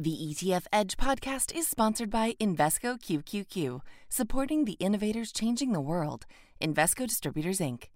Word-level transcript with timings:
The 0.00 0.16
ETF 0.16 0.64
Edge 0.72 0.96
podcast 0.96 1.54
is 1.54 1.68
sponsored 1.68 2.08
by 2.08 2.34
Invesco 2.40 2.98
QQQ, 2.98 3.82
supporting 4.08 4.64
the 4.64 4.78
innovators 4.80 5.30
changing 5.30 5.72
the 5.72 5.80
world. 5.82 6.24
Invesco 6.58 7.06
Distributors, 7.06 7.58
Inc. 7.58 7.88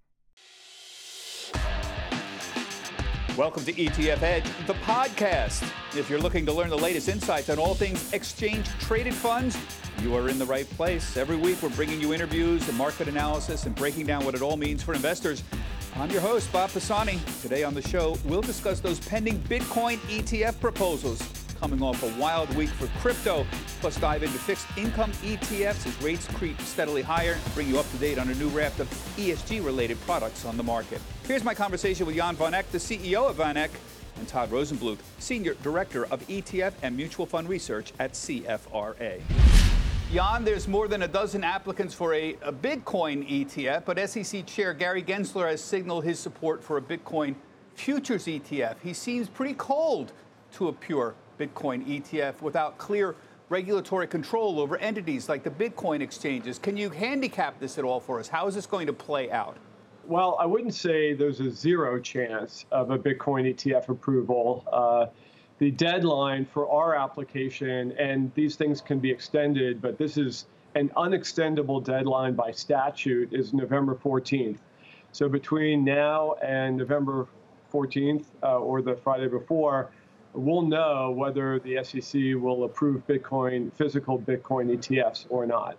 Welcome 3.35 3.65
to 3.65 3.73
ETF 3.73 4.21
Edge, 4.21 4.43
the 4.67 4.75
podcast. 4.75 5.67
If 5.97 6.07
you're 6.07 6.19
looking 6.19 6.45
to 6.45 6.53
learn 6.53 6.69
the 6.69 6.77
latest 6.77 7.09
insights 7.09 7.49
on 7.49 7.57
all 7.57 7.73
things 7.73 8.13
exchange 8.13 8.67
traded 8.77 9.15
funds, 9.15 9.57
you 10.03 10.15
are 10.15 10.29
in 10.29 10.37
the 10.37 10.45
right 10.45 10.69
place. 10.69 11.17
Every 11.17 11.37
week, 11.37 11.63
we're 11.63 11.69
bringing 11.69 11.99
you 11.99 12.13
interviews 12.13 12.69
and 12.69 12.77
market 12.77 13.07
analysis 13.07 13.65
and 13.65 13.73
breaking 13.73 14.05
down 14.05 14.25
what 14.25 14.35
it 14.35 14.43
all 14.43 14.57
means 14.57 14.83
for 14.83 14.93
investors. 14.93 15.41
I'm 15.95 16.11
your 16.11 16.21
host, 16.21 16.53
Bob 16.53 16.69
Pisani. 16.69 17.19
Today 17.41 17.63
on 17.63 17.73
the 17.73 17.81
show, 17.81 18.15
we'll 18.25 18.43
discuss 18.43 18.79
those 18.79 18.99
pending 18.99 19.39
Bitcoin 19.39 19.97
ETF 20.09 20.59
proposals 20.59 21.44
coming 21.59 21.81
off 21.81 22.03
a 22.03 22.19
wild 22.19 22.53
week 22.55 22.69
for 22.69 22.87
crypto. 22.99 23.45
Plus, 23.81 23.97
dive 23.97 24.23
into 24.23 24.37
fixed 24.37 24.67
income 24.77 25.11
ETFs 25.23 25.87
as 25.87 26.01
rates 26.01 26.27
creep 26.27 26.59
steadily 26.61 27.01
higher. 27.01 27.37
Bring 27.53 27.67
you 27.67 27.79
up 27.79 27.89
to 27.91 27.97
date 27.97 28.17
on 28.17 28.29
a 28.29 28.35
new 28.35 28.49
raft 28.49 28.79
of 28.79 28.87
ESG 29.17 29.63
related 29.63 29.99
products 30.01 30.45
on 30.45 30.57
the 30.57 30.63
market. 30.63 31.01
Here's 31.27 31.43
my 31.43 31.53
conversation 31.53 32.05
with 32.05 32.15
Jan 32.15 32.35
van 32.35 32.53
Eck, 32.53 32.69
the 32.71 32.77
CEO 32.77 33.29
of 33.29 33.37
Van 33.37 33.57
Eck, 33.57 33.71
and 34.17 34.27
Todd 34.27 34.49
Rosenbluth, 34.49 34.99
Senior 35.19 35.55
Director 35.63 36.05
of 36.05 36.25
ETF 36.27 36.73
and 36.81 36.95
Mutual 36.95 37.25
Fund 37.25 37.49
Research 37.49 37.93
at 37.99 38.13
CFRA. 38.13 39.21
Jan, 40.13 40.45
there's 40.45 40.67
more 40.67 40.87
than 40.87 41.01
a 41.01 41.07
dozen 41.07 41.43
applicants 41.43 41.93
for 41.93 42.13
a, 42.13 42.35
a, 42.43 42.53
Bitcoin 42.53 43.27
ETF, 43.27 43.85
but 43.85 44.09
SEC 44.09 44.45
Chair 44.45 44.73
Gary 44.73 45.03
Gensler 45.03 45.49
has 45.49 45.61
signaled 45.61 46.03
his 46.03 46.19
support 46.19 46.63
for 46.63 46.77
a 46.77 46.81
Bitcoin 46.81 47.35
futures 47.73 48.25
ETF. 48.25 48.75
He 48.81 48.93
seems 48.93 49.27
pretty 49.27 49.55
cold 49.55 50.13
to 50.53 50.67
a 50.67 50.73
pure 50.73 51.15
Bitcoin 51.39 51.85
ETF 51.85 52.41
without 52.41 52.77
clear 52.77 53.15
regulatory 53.49 54.07
control 54.07 54.59
over 54.59 54.77
entities 54.77 55.29
like 55.29 55.43
the 55.43 55.49
Bitcoin 55.49 56.01
exchanges. 56.01 56.57
Can 56.57 56.77
you 56.77 56.89
handicap 56.89 57.59
this 57.59 57.77
at 57.77 57.83
all 57.83 57.99
for 57.99 58.19
us? 58.19 58.27
How 58.27 58.47
is 58.47 58.55
this 58.55 58.65
going 58.65 58.87
to 58.87 58.93
play 58.93 59.29
out? 59.31 59.57
Well, 60.07 60.37
I 60.39 60.45
wouldn't 60.45 60.73
say 60.73 61.13
there's 61.13 61.39
a 61.39 61.49
zero 61.49 61.99
chance 61.99 62.65
of 62.71 62.91
a 62.91 62.97
Bitcoin 62.97 63.53
ETF 63.53 63.89
approval. 63.89 64.63
Uh, 64.71 65.07
the 65.57 65.71
deadline 65.71 66.45
for 66.45 66.69
our 66.69 66.95
application, 66.95 67.91
and 67.93 68.31
these 68.35 68.55
things 68.55 68.81
can 68.81 68.99
be 68.99 69.09
extended, 69.09 69.81
but 69.81 69.97
this 69.97 70.17
is 70.17 70.45
an 70.75 70.91
unextendable 70.97 71.83
deadline 71.83 72.35
by 72.35 72.51
statute, 72.51 73.33
is 73.33 73.53
November 73.53 73.95
14th. 73.95 74.57
So 75.11 75.29
between 75.29 75.85
now 75.85 76.33
and 76.43 76.75
November 76.75 77.27
14th 77.73 78.25
uh, 78.43 78.59
or 78.59 78.81
the 78.81 78.95
Friday 78.97 79.27
before, 79.27 79.91
we'll 80.35 80.61
know 80.61 81.11
whether 81.11 81.59
the 81.59 81.83
SEC 81.83 82.21
will 82.35 82.65
approve 82.65 83.05
Bitcoin, 83.07 83.71
physical 83.73 84.19
Bitcoin 84.19 84.75
ETFs 84.75 85.25
or 85.29 85.45
not. 85.45 85.77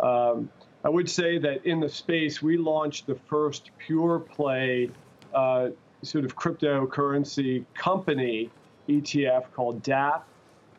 Um, 0.00 0.50
I 0.84 0.88
would 0.88 1.08
say 1.08 1.38
that 1.38 1.64
in 1.64 1.80
the 1.80 1.88
space, 1.88 2.42
we 2.42 2.56
launched 2.56 3.06
the 3.06 3.14
first 3.14 3.70
pure 3.78 4.20
play 4.20 4.90
uh, 5.34 5.70
sort 6.02 6.24
of 6.24 6.36
cryptocurrency 6.36 7.64
company 7.74 8.50
ETF 8.88 9.50
called 9.52 9.82
DApp 9.82 10.22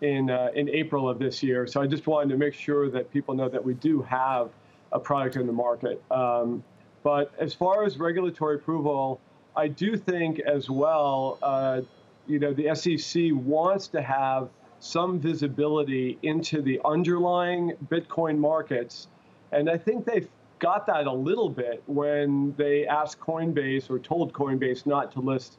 in, 0.01 0.29
uh, 0.29 0.49
in 0.55 0.69
April 0.69 1.09
of 1.09 1.19
this 1.19 1.43
year. 1.43 1.67
So 1.67 1.81
I 1.81 1.87
just 1.87 2.07
wanted 2.07 2.29
to 2.29 2.37
make 2.37 2.53
sure 2.53 2.89
that 2.89 3.11
people 3.11 3.33
know 3.33 3.49
that 3.49 3.63
we 3.63 3.73
do 3.73 4.01
have 4.03 4.49
a 4.91 4.99
product 4.99 5.35
in 5.35 5.47
the 5.47 5.53
market. 5.53 6.01
Um, 6.11 6.63
but 7.03 7.33
as 7.39 7.53
far 7.53 7.83
as 7.83 7.97
regulatory 7.97 8.55
approval, 8.55 9.19
I 9.55 9.67
do 9.67 9.97
think 9.97 10.39
as 10.39 10.69
well 10.69 11.39
uh, 11.41 11.81
you 12.27 12.39
know, 12.39 12.53
the 12.53 12.73
SEC 12.75 13.31
wants 13.33 13.87
to 13.89 14.01
have 14.01 14.49
some 14.79 15.19
visibility 15.19 16.19
into 16.23 16.61
the 16.61 16.79
underlying 16.85 17.73
Bitcoin 17.89 18.37
markets. 18.37 19.07
And 19.51 19.69
I 19.69 19.77
think 19.77 20.05
they've 20.05 20.29
got 20.59 20.85
that 20.87 21.07
a 21.07 21.11
little 21.11 21.49
bit 21.49 21.83
when 21.87 22.53
they 22.57 22.85
asked 22.85 23.19
Coinbase 23.19 23.89
or 23.89 23.99
told 23.99 24.33
Coinbase 24.33 24.85
not 24.85 25.11
to 25.13 25.19
list 25.19 25.57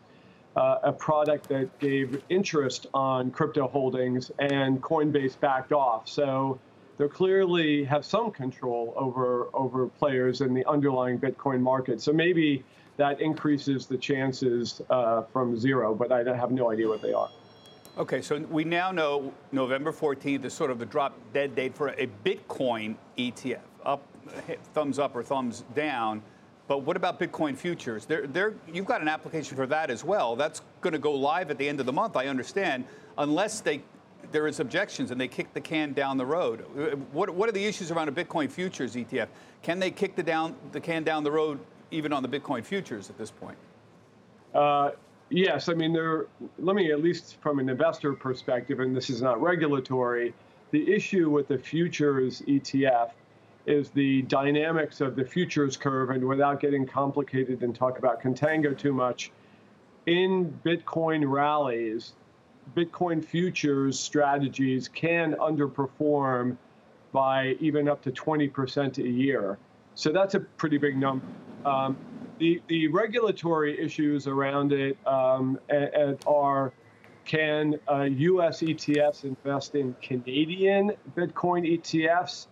uh, 0.57 0.79
a 0.83 0.93
product 0.93 1.49
that 1.49 1.79
gave 1.79 2.21
interest 2.29 2.87
on 2.93 3.31
crypto 3.31 3.69
holdings, 3.69 4.33
and 4.39 4.83
Coinbase 4.83 5.39
backed 5.39 5.73
off. 5.73 6.09
So 6.09 6.59
they 6.97 7.07
clearly 7.07 7.85
have 7.85 8.05
some 8.05 8.33
control 8.33 8.93
over 8.97 9.49
over 9.55 9.87
players 9.87 10.41
in 10.41 10.55
the 10.55 10.67
underlying 10.67 11.19
Bitcoin 11.19 11.61
market. 11.61 12.01
So 12.01 12.13
maybe 12.13 12.65
that 12.99 13.21
increases 13.21 13.87
the 13.87 13.97
chances 13.97 14.83
uh, 14.91 15.23
from 15.23 15.57
zero, 15.57 15.95
but 15.95 16.13
I 16.13 16.37
have 16.37 16.51
no 16.51 16.71
idea 16.71 16.89
what 16.89 17.01
they 17.01 17.13
are. 17.13 17.31
Okay, 17.97 18.21
so 18.21 18.39
we 18.39 18.65
now 18.65 18.93
know 18.93 19.33
November 19.53 19.93
14th 19.93 20.45
is 20.45 20.53
sort 20.53 20.71
of 20.71 20.79
the 20.79 20.87
drop 20.87 21.17
dead 21.33 21.55
date 21.55 21.75
for 21.75 21.89
a 21.89 22.09
Bitcoin 22.25 22.97
ETF. 23.17 23.61
Up, 23.85 24.03
thumbs 24.75 24.99
up 24.99 25.17
or 25.17 25.23
thumbs 25.23 25.65
down. 25.75 26.23
But 26.67 26.83
what 26.83 26.97
about 26.97 27.19
Bitcoin 27.19 27.57
futures? 27.57 28.05
They're, 28.05 28.27
they're, 28.27 28.55
you've 28.71 28.85
got 28.85 29.01
an 29.01 29.09
application 29.09 29.57
for 29.57 29.67
that 29.69 29.91
as 29.91 30.05
well. 30.05 30.37
That's 30.37 30.61
going 30.81 30.93
to 30.93 30.99
go 30.99 31.13
live 31.13 31.51
at 31.51 31.59
the 31.59 31.69
end 31.69 31.81
of 31.81 31.87
the 31.87 31.93
month, 31.93 32.17
I 32.17 32.27
understand, 32.27 32.85
unless 33.17 33.61
they 33.61 33.83
there 34.33 34.49
is 34.49 34.59
objections 34.61 35.11
and 35.13 35.21
they 35.21 35.29
kick 35.29 35.55
the 35.55 35.61
can 35.61 35.93
down 35.93 36.19
the 36.19 36.27
road. 36.27 36.61
What, 37.13 37.31
what 37.31 37.49
are 37.49 37.53
the 37.53 37.65
issues 37.65 37.91
around 37.91 38.09
a 38.09 38.13
Bitcoin 38.13 38.51
futures 38.51 38.95
ETF? 38.97 39.29
Can 39.63 39.79
they 39.79 39.93
kick 39.93 40.17
the 40.17 40.25
down 40.25 40.55
the 40.73 40.81
can 40.81 41.05
down 41.05 41.23
the 41.23 41.31
road 41.31 41.61
even 41.91 42.13
on 42.13 42.23
the 42.23 42.29
Bitcoin 42.29 42.65
futures 42.65 43.11
at 43.11 43.19
this 43.19 43.31
point? 43.31 43.57
Uh, 44.55 44.91
yes, 45.31 45.69
I 45.69 45.75
mean, 45.75 45.93
there. 45.93 46.27
Let 46.59 46.77
me 46.77 46.93
at 46.93 47.03
least 47.03 47.37
from 47.41 47.59
an 47.59 47.69
investor 47.69 48.13
perspective, 48.15 48.81
and 48.81 48.95
this 48.97 49.11
is 49.11 49.23
not 49.23 49.41
regulatory. 49.41 50.35
The 50.71 50.93
issue 50.93 51.31
with 51.31 51.49
the 51.49 51.59
futures 51.59 52.43
ETF 52.43 53.11
is 53.67 53.91
the 53.91 54.23
dynamics 54.23 55.01
of 55.01 55.17
the 55.17 55.25
futures 55.25 55.77
curve, 55.77 56.11
and 56.11 56.27
without 56.27 56.61
getting 56.61 56.87
complicated 56.87 57.63
and 57.63 57.75
talk 57.75 57.99
about 57.99 58.23
contango 58.23 58.77
too 58.77 58.93
much, 58.93 59.31
in 60.07 60.59
Bitcoin 60.65 61.31
rallies, 61.31 62.15
Bitcoin 62.75 63.25
futures 63.25 63.99
strategies 63.99 64.89
can 64.89 65.35
underperform 65.35 66.57
by 67.13 67.57
even 67.61 67.89
up 67.89 68.03
to 68.03 68.11
20% 68.11 68.99
a 68.99 69.09
year. 69.09 69.59
So 69.95 70.13
that's 70.13 70.35
a 70.35 70.41
pretty 70.41 70.79
big 70.79 70.97
number. 70.97 71.27
Um, 71.65 71.99
the, 72.39 72.63
the 72.69 72.89
regulatory 72.89 73.79
issues 73.79 74.27
around 74.27 74.73
it 74.73 74.97
um, 75.07 75.59
are 76.27 76.73
can 77.25 77.75
uh, 77.91 78.05
US 78.05 78.61
ETFs 78.61 79.25
invest 79.25 79.75
in 79.75 79.95
Canadian 80.03 80.93
Bitcoin 81.15 81.79
ETFs? 81.79 82.47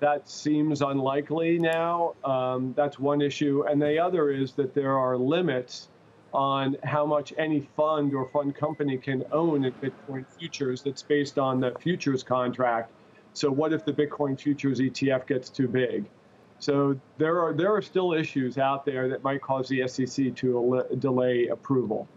That 0.00 0.28
seems 0.28 0.82
unlikely 0.82 1.58
now. 1.58 2.14
Um, 2.24 2.74
that's 2.76 2.98
one 2.98 3.20
issue. 3.20 3.64
And 3.68 3.82
the 3.82 3.98
other 3.98 4.30
is 4.30 4.52
that 4.54 4.74
there 4.74 4.96
are 4.96 5.16
limits 5.16 5.88
on 6.32 6.76
how 6.84 7.06
much 7.06 7.32
any 7.38 7.68
fund 7.76 8.12
or 8.14 8.28
fund 8.30 8.54
company 8.54 8.98
can 8.98 9.24
own 9.32 9.64
in 9.64 9.72
Bitcoin 9.82 10.24
futures 10.38 10.82
that's 10.82 11.02
based 11.02 11.38
on 11.38 11.60
the 11.60 11.72
futures 11.80 12.22
contract. 12.22 12.92
So, 13.32 13.50
what 13.50 13.72
if 13.72 13.84
the 13.84 13.92
Bitcoin 13.92 14.38
futures 14.38 14.80
ETF 14.80 15.26
gets 15.26 15.50
too 15.50 15.68
big? 15.68 16.10
So 16.58 16.98
there 17.18 17.40
are 17.40 17.52
there 17.52 17.74
are 17.74 17.82
still 17.82 18.12
issues 18.12 18.58
out 18.58 18.84
there 18.84 19.08
that 19.08 19.22
might 19.22 19.42
cause 19.42 19.68
the 19.68 19.86
SEC 19.86 20.34
to 20.36 20.84
delay 20.98 21.48
approval. 21.48 22.08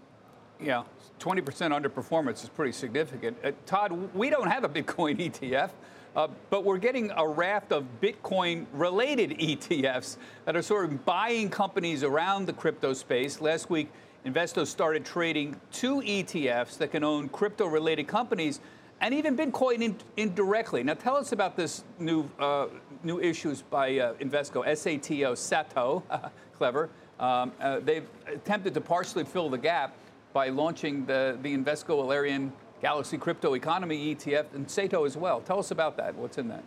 Yeah, 0.60 0.84
20% 1.20 1.44
underperformance 1.44 2.44
is 2.44 2.50
pretty 2.50 2.72
significant. 2.72 3.38
Uh, 3.44 3.52
Todd, 3.66 3.92
we 4.16 4.30
don't 4.30 4.48
have 4.48 4.64
a 4.64 4.70
Bitcoin 4.70 5.18
ETF, 5.42 5.70
uh, 6.16 6.28
but 6.50 6.64
we're 6.64 6.80
getting 6.80 7.12
a 7.16 7.28
raft 7.28 7.72
of 7.72 7.86
Bitcoin 8.02 8.66
related 8.74 9.32
ETFs 9.40 10.18
that 10.46 10.56
are 10.56 10.64
sort 10.64 10.86
of 10.86 11.06
buying 11.06 11.50
companies 11.50 12.04
around 12.04 12.48
the 12.48 12.54
crypto 12.54 12.94
space. 12.94 13.40
Last 13.40 13.70
week, 13.70 13.92
Invesco 14.26 14.66
started 14.66 15.06
trading 15.06 15.60
two 15.72 16.02
ETFs 16.02 16.78
that 16.80 16.92
can 16.92 17.04
own 17.04 17.30
crypto 17.30 17.66
related 17.66 18.08
companies 18.08 18.60
and 19.02 19.14
even 19.14 19.36
Bitcoin 19.36 19.82
in, 19.82 19.96
indirectly. 20.16 20.84
Now, 20.84 20.96
tell 20.96 21.16
us 21.16 21.32
about 21.32 21.56
this 21.56 21.84
new 22.00 22.30
uh, 22.40 22.68
new 23.04 23.20
issues 23.20 23.62
by 23.62 23.98
uh, 24.00 24.14
Invesco, 24.16 24.66
SATO, 24.66 25.34
SATO, 25.34 26.04
clever. 26.58 26.90
Um, 27.20 27.52
uh, 27.60 27.80
they've 27.80 28.08
attempted 28.28 28.74
to 28.74 28.82
partially 28.82 29.24
fill 29.24 29.50
the 29.50 29.58
gap 29.58 29.96
by 30.34 30.50
launching 30.50 31.06
the, 31.06 31.38
the 31.42 31.56
Invesco 31.56 32.04
Alerian 32.04 32.52
Galaxy 32.82 33.18
Crypto 33.18 33.56
Economy 33.56 34.16
ETF 34.16 34.54
and 34.54 34.68
SATO 34.68 35.06
as 35.06 35.18
well. 35.18 35.42
Tell 35.42 35.58
us 35.58 35.72
about 35.72 35.98
that. 35.98 36.14
What's 36.16 36.38
in 36.38 36.48
that? 36.50 36.64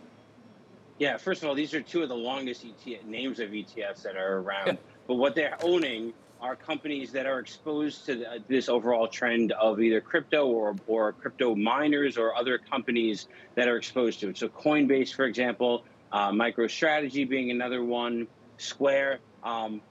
Yeah, 0.99 1.17
first 1.17 1.41
of 1.41 1.49
all, 1.49 1.55
these 1.55 1.73
are 1.73 1.81
two 1.81 2.03
of 2.03 2.09
the 2.09 2.15
longest 2.15 2.65
ETF, 2.65 3.05
names 3.05 3.39
of 3.39 3.49
ETFs 3.51 4.03
that 4.03 4.17
are 4.17 4.39
around. 4.39 4.77
but 5.07 5.15
what 5.15 5.35
they're 5.35 5.57
owning 5.63 6.13
are 6.41 6.55
companies 6.55 7.11
that 7.11 7.25
are 7.25 7.39
exposed 7.39 8.05
to 8.07 8.15
the, 8.15 8.43
this 8.47 8.67
overall 8.67 9.07
trend 9.07 9.51
of 9.51 9.79
either 9.79 10.01
crypto 10.01 10.47
or, 10.47 10.75
or 10.87 11.13
crypto 11.13 11.55
miners 11.55 12.17
or 12.17 12.35
other 12.35 12.57
companies 12.57 13.27
that 13.55 13.67
are 13.67 13.77
exposed 13.77 14.19
to 14.21 14.29
it. 14.29 14.37
So 14.37 14.49
Coinbase, 14.49 15.13
for 15.13 15.25
example, 15.25 15.85
uh, 16.11 16.31
MicroStrategy 16.31 17.29
being 17.29 17.51
another 17.51 17.83
one, 17.83 18.27
Square, 18.57 19.19
um, 19.43 19.81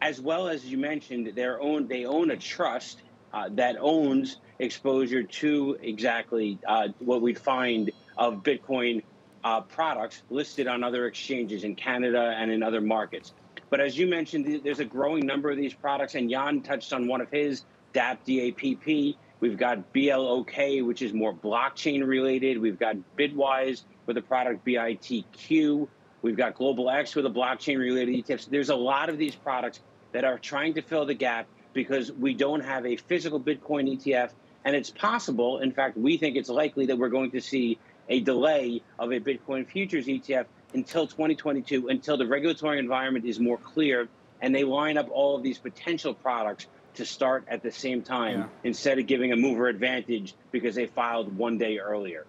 as 0.00 0.20
well 0.20 0.48
as 0.48 0.64
you 0.64 0.78
mentioned, 0.78 1.32
their 1.34 1.60
own 1.60 1.86
they 1.86 2.04
own 2.06 2.30
a 2.30 2.36
trust 2.36 3.02
uh, 3.32 3.48
that 3.52 3.76
owns 3.78 4.38
exposure 4.58 5.22
to 5.22 5.78
exactly 5.80 6.58
uh, 6.66 6.88
what 6.98 7.22
we'd 7.22 7.38
find 7.38 7.90
of 8.16 8.42
Bitcoin 8.42 9.02
uh, 9.42 9.60
products 9.62 10.22
listed 10.30 10.66
on 10.66 10.84
other 10.84 11.06
exchanges 11.06 11.64
in 11.64 11.74
Canada 11.74 12.34
and 12.36 12.50
in 12.50 12.62
other 12.62 12.80
markets. 12.80 13.32
But 13.70 13.80
as 13.80 13.96
you 13.96 14.08
mentioned, 14.08 14.62
there's 14.64 14.80
a 14.80 14.84
growing 14.84 15.24
number 15.24 15.48
of 15.48 15.56
these 15.56 15.72
products, 15.72 16.16
and 16.16 16.28
Jan 16.28 16.60
touched 16.60 16.92
on 16.92 17.06
one 17.06 17.20
of 17.20 17.30
his, 17.30 17.64
DAP, 17.92 18.24
DAPP. 18.26 19.16
We've 19.38 19.56
got 19.56 19.92
BLOK, 19.92 20.84
which 20.84 21.02
is 21.02 21.14
more 21.14 21.32
blockchain 21.32 22.06
related. 22.06 22.58
We've 22.60 22.78
got 22.78 22.96
Bitwise 23.16 23.84
with 24.06 24.16
the 24.16 24.22
product 24.22 24.66
BITQ. 24.66 25.88
We've 26.22 26.36
got 26.36 26.54
Global 26.56 26.90
X 26.90 27.14
with 27.14 27.24
a 27.26 27.30
blockchain 27.30 27.78
related 27.78 28.26
ETFs. 28.26 28.50
There's 28.50 28.68
a 28.68 28.76
lot 28.76 29.08
of 29.08 29.16
these 29.16 29.34
products 29.34 29.80
that 30.12 30.24
are 30.24 30.38
trying 30.38 30.74
to 30.74 30.82
fill 30.82 31.06
the 31.06 31.14
gap 31.14 31.46
because 31.72 32.12
we 32.12 32.34
don't 32.34 32.60
have 32.60 32.84
a 32.84 32.96
physical 32.96 33.40
Bitcoin 33.40 33.96
ETF. 33.96 34.32
And 34.64 34.76
it's 34.76 34.90
possible, 34.90 35.60
in 35.60 35.72
fact, 35.72 35.96
we 35.96 36.18
think 36.18 36.36
it's 36.36 36.50
likely 36.50 36.84
that 36.86 36.98
we're 36.98 37.08
going 37.08 37.30
to 37.30 37.40
see 37.40 37.78
a 38.08 38.20
delay 38.20 38.82
of 38.98 39.12
a 39.12 39.20
Bitcoin 39.20 39.66
futures 39.66 40.06
ETF 40.06 40.46
until 40.74 41.06
2022, 41.06 41.88
until 41.88 42.16
the 42.16 42.26
regulatory 42.26 42.78
environment 42.78 43.24
is 43.24 43.38
more 43.40 43.58
clear 43.58 44.08
and 44.42 44.54
they 44.54 44.64
line 44.64 44.96
up 44.96 45.08
all 45.10 45.36
of 45.36 45.42
these 45.42 45.58
potential 45.58 46.14
products 46.14 46.66
to 46.94 47.04
start 47.04 47.44
at 47.48 47.62
the 47.62 47.70
same 47.70 48.02
time 48.02 48.40
yeah. 48.40 48.46
instead 48.64 48.98
of 48.98 49.06
giving 49.06 49.32
a 49.32 49.36
mover 49.36 49.68
advantage 49.68 50.34
because 50.50 50.74
they 50.74 50.86
filed 50.86 51.36
one 51.36 51.56
day 51.56 51.78
earlier. 51.78 52.26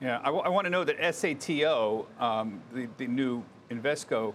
Yeah, 0.00 0.18
I, 0.20 0.26
w- 0.26 0.42
I 0.44 0.48
want 0.48 0.66
to 0.66 0.70
know 0.70 0.84
that 0.84 0.98
SATO, 0.98 2.06
um, 2.20 2.60
the, 2.74 2.88
the 2.98 3.06
new 3.06 3.44
Invesco 3.70 4.34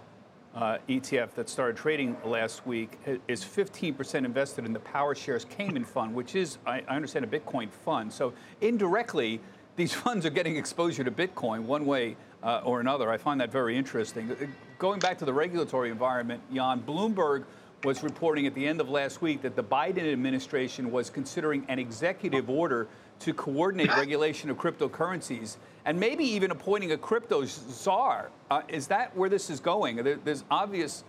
uh, 0.54 0.78
ETF 0.88 1.34
that 1.34 1.48
started 1.48 1.76
trading 1.76 2.16
last 2.24 2.66
week, 2.66 2.98
is 3.28 3.44
15% 3.44 4.24
invested 4.24 4.64
in 4.64 4.72
the 4.72 4.80
PowerShares 4.80 5.48
Cayman 5.48 5.84
Fund, 5.84 6.14
which 6.14 6.34
is, 6.34 6.58
I, 6.66 6.82
I 6.88 6.96
understand, 6.96 7.24
a 7.24 7.28
Bitcoin 7.28 7.70
fund. 7.70 8.12
So 8.12 8.32
indirectly, 8.60 9.40
these 9.76 9.92
funds 10.04 10.24
are 10.26 10.30
getting 10.30 10.56
exposure 10.56 11.04
to 11.04 11.10
Bitcoin 11.10 11.62
one 11.62 11.86
way 11.86 12.16
uh, 12.42 12.60
or 12.64 12.80
another. 12.80 13.10
I 13.10 13.16
find 13.16 13.40
that 13.40 13.50
very 13.50 13.76
interesting. 13.76 14.30
Going 14.78 15.00
back 15.00 15.18
to 15.18 15.24
the 15.24 15.32
regulatory 15.32 15.90
environment, 15.90 16.42
Jan, 16.52 16.82
Bloomberg 16.82 17.44
was 17.84 18.02
reporting 18.02 18.46
at 18.46 18.54
the 18.54 18.66
end 18.66 18.80
of 18.80 18.88
last 18.88 19.22
week 19.22 19.42
that 19.42 19.54
the 19.54 19.62
Biden 19.62 20.10
administration 20.12 20.90
was 20.90 21.10
considering 21.10 21.64
an 21.68 21.78
executive 21.78 22.50
order 22.50 22.88
to 23.20 23.34
coordinate 23.34 23.88
regulation 23.96 24.50
of 24.50 24.56
cryptocurrencies 24.56 25.56
and 25.84 25.98
maybe 25.98 26.24
even 26.24 26.50
appointing 26.50 26.92
a 26.92 26.98
crypto 26.98 27.44
czar. 27.44 28.30
Uh, 28.50 28.62
is 28.68 28.88
that 28.88 29.16
where 29.16 29.28
this 29.28 29.48
is 29.48 29.60
going? 29.60 29.96
There, 29.96 30.18
there's 30.24 30.44
obvious, 30.50 31.04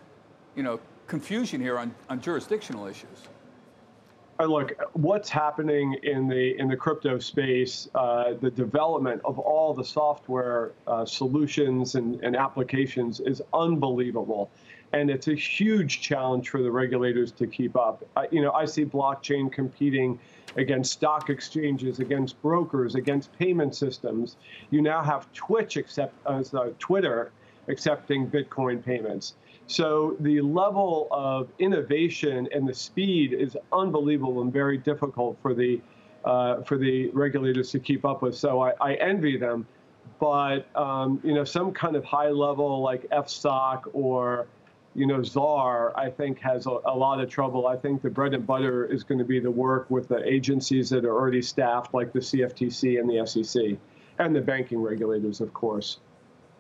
you 0.56 0.64
know, 0.64 0.80
confusion 1.08 1.60
here 1.60 1.78
on, 1.78 1.94
on 2.10 2.22
jurisdictional 2.22 2.86
issues. 2.86 3.24
Uh, 4.40 4.46
look, 4.46 4.72
what's 4.94 5.28
happening 5.28 5.98
in 6.04 6.30
the 6.30 6.58
in 6.58 6.70
the 6.70 6.76
crypto 6.78 7.20
space, 7.20 7.90
uh, 7.96 8.34
the 8.40 8.50
development 8.50 9.22
of 9.26 9.38
all 9.38 9.74
the 9.74 9.84
software 9.84 10.72
uh, 10.88 11.06
solutions 11.06 11.96
and, 11.96 12.24
and 12.24 12.38
applications 12.38 13.20
is 13.20 13.42
unbelievable 13.54 14.50
and 14.94 15.10
it's 15.10 15.28
a 15.28 15.36
huge 15.36 16.02
challenge 16.02 16.50
for 16.50 16.62
the 16.62 16.72
regulators 16.72 17.32
to 17.32 17.48
keep 17.48 17.76
up. 17.76 18.04
Uh, 18.16 18.24
you 18.32 18.42
know, 18.42 18.52
I 18.52 18.66
see 18.66 18.86
blockchain 18.86 19.52
competing 19.52 20.18
against 20.56 20.94
stock 20.94 21.30
exchanges, 21.30 22.00
against 22.00 22.42
brokers, 22.42 22.96
against 22.96 23.32
payment 23.38 23.76
systems. 23.76 24.36
You 24.72 24.82
now 24.82 25.04
have 25.04 25.32
Twitch 25.34 25.78
accept 25.78 26.16
uh, 26.26 26.42
Twitter 26.80 27.32
accepting 27.68 28.28
Bitcoin 28.28 28.84
payments. 28.84 29.36
So 29.70 30.18
the 30.20 30.42
level 30.42 31.08
of 31.12 31.48
innovation 31.60 32.50
and 32.52 32.68
the 32.68 32.74
speed 32.74 33.34
is 33.34 33.56
unbelievable 33.72 34.42
and 34.42 34.52
very 34.52 34.80
difficult 34.80 35.38
for 35.44 35.54
the 35.54 35.80
uh, 36.26 36.64
for 36.64 36.78
the 36.78 37.10
regulators 37.12 37.70
to 37.72 37.80
keep 37.80 38.04
up 38.04 38.24
with. 38.24 38.36
So 38.36 38.62
I, 38.62 38.74
I 38.82 38.96
envy 38.96 39.38
them, 39.38 39.68
but 40.20 40.68
um, 40.76 41.22
you 41.24 41.36
know 41.36 41.44
some 41.44 41.72
kind 41.72 41.96
of 41.96 42.04
high 42.04 42.30
level 42.30 42.82
like 42.82 43.08
FSOC 43.12 43.84
or 43.94 44.48
you 44.96 45.06
know, 45.06 45.22
czar, 45.22 45.94
I 45.96 46.10
think, 46.10 46.40
has 46.40 46.66
a, 46.66 46.72
a, 46.72 46.96
lot 46.96 47.22
of 47.22 47.30
trouble. 47.30 47.68
I 47.68 47.76
think 47.76 48.02
the 48.02 48.10
bread 48.10 48.34
and 48.34 48.46
butter 48.46 48.86
is 48.86 49.04
going 49.04 49.20
to 49.20 49.24
be 49.24 49.40
the 49.40 49.52
work 49.52 49.90
with 49.92 50.08
the 50.08 50.28
agencies 50.28 50.90
that 50.90 51.06
are 51.06 51.14
already 51.14 51.44
staffed, 51.44 51.94
like 51.94 52.12
the 52.12 52.20
CFTC 52.20 53.00
and 53.00 53.08
the 53.08 53.26
SEC, 53.26 53.78
and 54.18 54.36
the 54.36 54.42
banking 54.42 54.82
regulators, 54.82 55.42
of 55.42 55.54
course. 55.54 56.00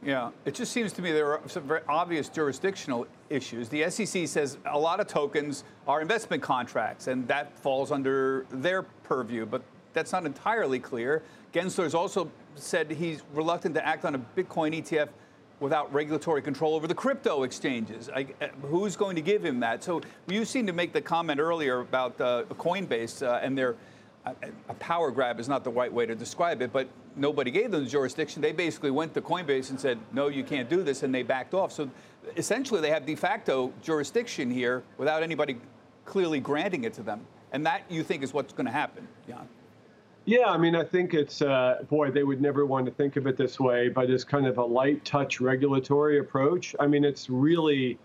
Yeah, 0.01 0.31
it 0.45 0.53
just 0.53 0.71
seems 0.71 0.93
to 0.93 1.01
me 1.01 1.11
there 1.11 1.33
are 1.33 1.41
some 1.47 1.63
very 1.63 1.81
obvious 1.89 2.29
jurisdictional 2.29 3.05
issues. 3.29 3.67
The 3.67 3.89
SEC 3.89 4.27
says 4.27 4.57
a 4.65 4.79
lot 4.79 5.01
of 5.01 5.07
tokens 5.07 5.65
are 5.87 6.01
investment 6.01 6.41
contracts, 6.41 7.07
and 7.07 7.27
that 7.27 7.57
falls 7.59 7.91
under 7.91 8.45
their 8.49 8.83
purview, 8.83 9.45
but 9.45 9.61
that's 9.93 10.13
not 10.13 10.25
entirely 10.25 10.79
clear. 10.79 11.21
Gensler's 11.53 11.93
also 11.93 12.31
said 12.55 12.89
he's 12.91 13.23
reluctant 13.33 13.75
to 13.75 13.85
act 13.85 14.05
on 14.05 14.15
a 14.15 14.19
Bitcoin 14.19 14.77
ETF 14.77 15.09
without 15.59 15.93
regulatory 15.93 16.41
control 16.41 16.75
over 16.75 16.87
the 16.87 16.95
crypto 16.95 17.43
exchanges. 17.43 18.09
I, 18.09 18.27
uh, 18.41 18.47
who's 18.61 18.95
going 18.95 19.17
to 19.17 19.21
give 19.21 19.43
him 19.43 19.59
that? 19.59 19.83
So 19.83 20.01
you 20.27 20.45
seem 20.45 20.65
to 20.67 20.73
make 20.73 20.93
the 20.93 21.01
comment 21.01 21.41
earlier 21.41 21.81
about 21.81 22.19
uh, 22.21 22.43
Coinbase 22.51 23.27
uh, 23.27 23.39
and 23.43 23.57
their 23.57 23.75
uh, 24.25 24.33
a 24.69 24.73
power 24.75 25.11
grab 25.11 25.39
is 25.39 25.49
not 25.49 25.63
the 25.63 25.69
right 25.69 25.91
way 25.91 26.05
to 26.05 26.15
describe 26.15 26.61
it, 26.61 26.71
but 26.71 26.87
nobody 27.15 27.51
gave 27.51 27.71
them 27.71 27.83
the 27.83 27.89
jurisdiction. 27.89 28.41
They 28.41 28.51
basically 28.51 28.91
went 28.91 29.13
to 29.13 29.21
Coinbase 29.21 29.69
and 29.69 29.79
said, 29.79 29.99
"No, 30.11 30.27
you 30.27 30.43
can't 30.43 30.69
do 30.69 30.83
this," 30.83 31.03
and 31.03 31.13
they 31.13 31.23
backed 31.23 31.53
off. 31.53 31.71
So 31.71 31.89
essentially, 32.37 32.81
they 32.81 32.89
have 32.89 33.05
de 33.05 33.15
facto 33.15 33.73
jurisdiction 33.81 34.51
here 34.51 34.83
without 34.97 35.23
anybody 35.23 35.57
clearly 36.05 36.39
granting 36.39 36.83
it 36.83 36.93
to 36.93 37.03
them. 37.03 37.25
And 37.51 37.65
that 37.65 37.83
you 37.89 38.03
think 38.03 38.23
is 38.23 38.33
what's 38.33 38.53
going 38.53 38.67
to 38.67 38.71
happen, 38.71 39.07
Jan? 39.27 39.47
Yeah, 40.25 40.45
I 40.45 40.57
mean, 40.57 40.75
I 40.75 40.83
think 40.83 41.13
it's, 41.15 41.41
uh, 41.41 41.83
boy, 41.89 42.11
they 42.11 42.23
would 42.23 42.41
never 42.41 42.65
want 42.65 42.85
to 42.85 42.91
think 42.91 43.15
of 43.15 43.25
it 43.25 43.35
this 43.35 43.59
way, 43.59 43.89
but 43.89 44.09
it's 44.11 44.23
kind 44.23 44.45
of 44.45 44.59
a 44.59 44.63
light 44.63 45.03
touch 45.03 45.41
regulatory 45.41 46.19
approach. 46.19 46.75
I 46.79 46.85
mean, 46.85 47.03
it's 47.03 47.29
really, 47.29 47.97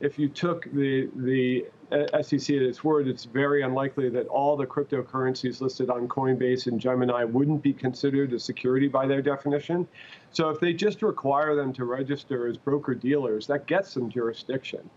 if 0.00 0.18
you 0.18 0.28
took 0.28 0.64
the, 0.72 1.08
the 1.16 1.66
uh, 1.90 2.22
SEC 2.22 2.56
at 2.56 2.62
its 2.62 2.84
word, 2.84 3.08
it's 3.08 3.24
very 3.24 3.62
unlikely 3.62 4.08
that 4.10 4.26
all 4.28 4.56
the 4.56 4.66
cryptocurrencies 4.66 5.60
listed 5.60 5.90
on 5.90 6.06
Coinbase 6.06 6.66
and 6.66 6.80
Gemini 6.80 7.24
wouldn't 7.24 7.62
be 7.62 7.72
considered 7.72 8.32
a 8.32 8.38
security 8.38 8.88
by 8.88 9.06
their 9.06 9.22
definition. 9.22 9.88
So 10.30 10.50
if 10.50 10.60
they 10.60 10.72
just 10.72 11.02
require 11.02 11.56
them 11.56 11.72
to 11.74 11.84
register 11.84 12.46
as 12.46 12.56
broker 12.56 12.94
dealers, 12.94 13.46
that 13.48 13.66
gets 13.66 13.94
them 13.94 14.10
jurisdiction. 14.10 14.88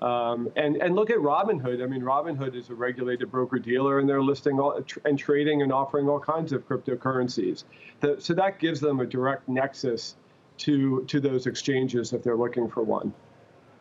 Um, 0.00 0.48
and 0.54 0.76
and 0.76 0.94
look 0.94 1.10
at 1.10 1.18
Robinhood. 1.18 1.82
I 1.82 1.86
mean, 1.86 2.02
Robinhood 2.02 2.54
is 2.54 2.70
a 2.70 2.74
regulated 2.74 3.32
broker 3.32 3.58
dealer, 3.58 3.98
and 3.98 4.08
they're 4.08 4.22
listing 4.22 4.60
all, 4.60 4.80
and 5.04 5.18
trading 5.18 5.62
and 5.62 5.72
offering 5.72 6.08
all 6.08 6.20
kinds 6.20 6.52
of 6.52 6.68
cryptocurrencies. 6.68 7.64
So 8.20 8.32
that 8.34 8.60
gives 8.60 8.78
them 8.78 9.00
a 9.00 9.06
direct 9.06 9.48
nexus 9.48 10.14
to 10.58 11.04
to 11.06 11.18
those 11.18 11.48
exchanges 11.48 12.12
if 12.12 12.22
they're 12.22 12.36
looking 12.36 12.68
for 12.68 12.84
one. 12.84 13.12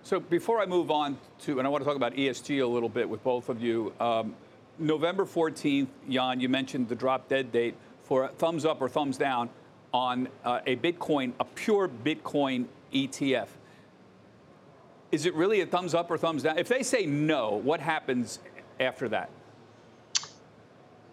So 0.08 0.22
before 0.22 0.62
I 0.62 0.66
move 0.66 0.90
on 0.90 1.18
to, 1.40 1.60
and 1.60 1.68
I 1.68 1.70
want 1.70 1.84
to 1.84 1.86
talk 1.86 1.98
about 1.98 2.14
ESG 2.14 2.64
a 2.64 2.66
little 2.66 2.88
bit 2.88 3.10
with 3.10 3.22
both 3.26 3.50
of 3.50 3.62
you. 3.62 3.92
Um, 4.00 4.36
November 4.80 5.26
14th, 5.26 5.90
Jan, 6.10 6.40
you 6.40 6.48
mentioned 6.48 6.88
the 6.88 6.96
drop 6.96 7.28
dead 7.28 7.52
date 7.52 7.76
for 8.04 8.30
thumbs 8.30 8.64
up 8.64 8.82
or 8.82 8.88
thumbs 8.88 9.18
down 9.18 9.50
on 9.94 10.30
uh, 10.46 10.62
a 10.66 10.78
Bitcoin, 10.78 11.34
a 11.42 11.44
pure 11.44 11.90
Bitcoin 11.90 12.68
ETF 12.94 13.50
is 15.12 15.26
it 15.26 15.34
really 15.36 15.62
a 15.62 15.66
thumbs 15.66 15.94
up 15.94 16.12
or 16.12 16.18
thumbs 16.18 16.44
down? 16.44 16.58
If 16.58 16.68
they 16.68 16.84
say 16.84 17.06
no, 17.06 17.56
what 17.56 17.80
happens 17.80 18.40
after 18.80 19.08
that? 19.10 19.30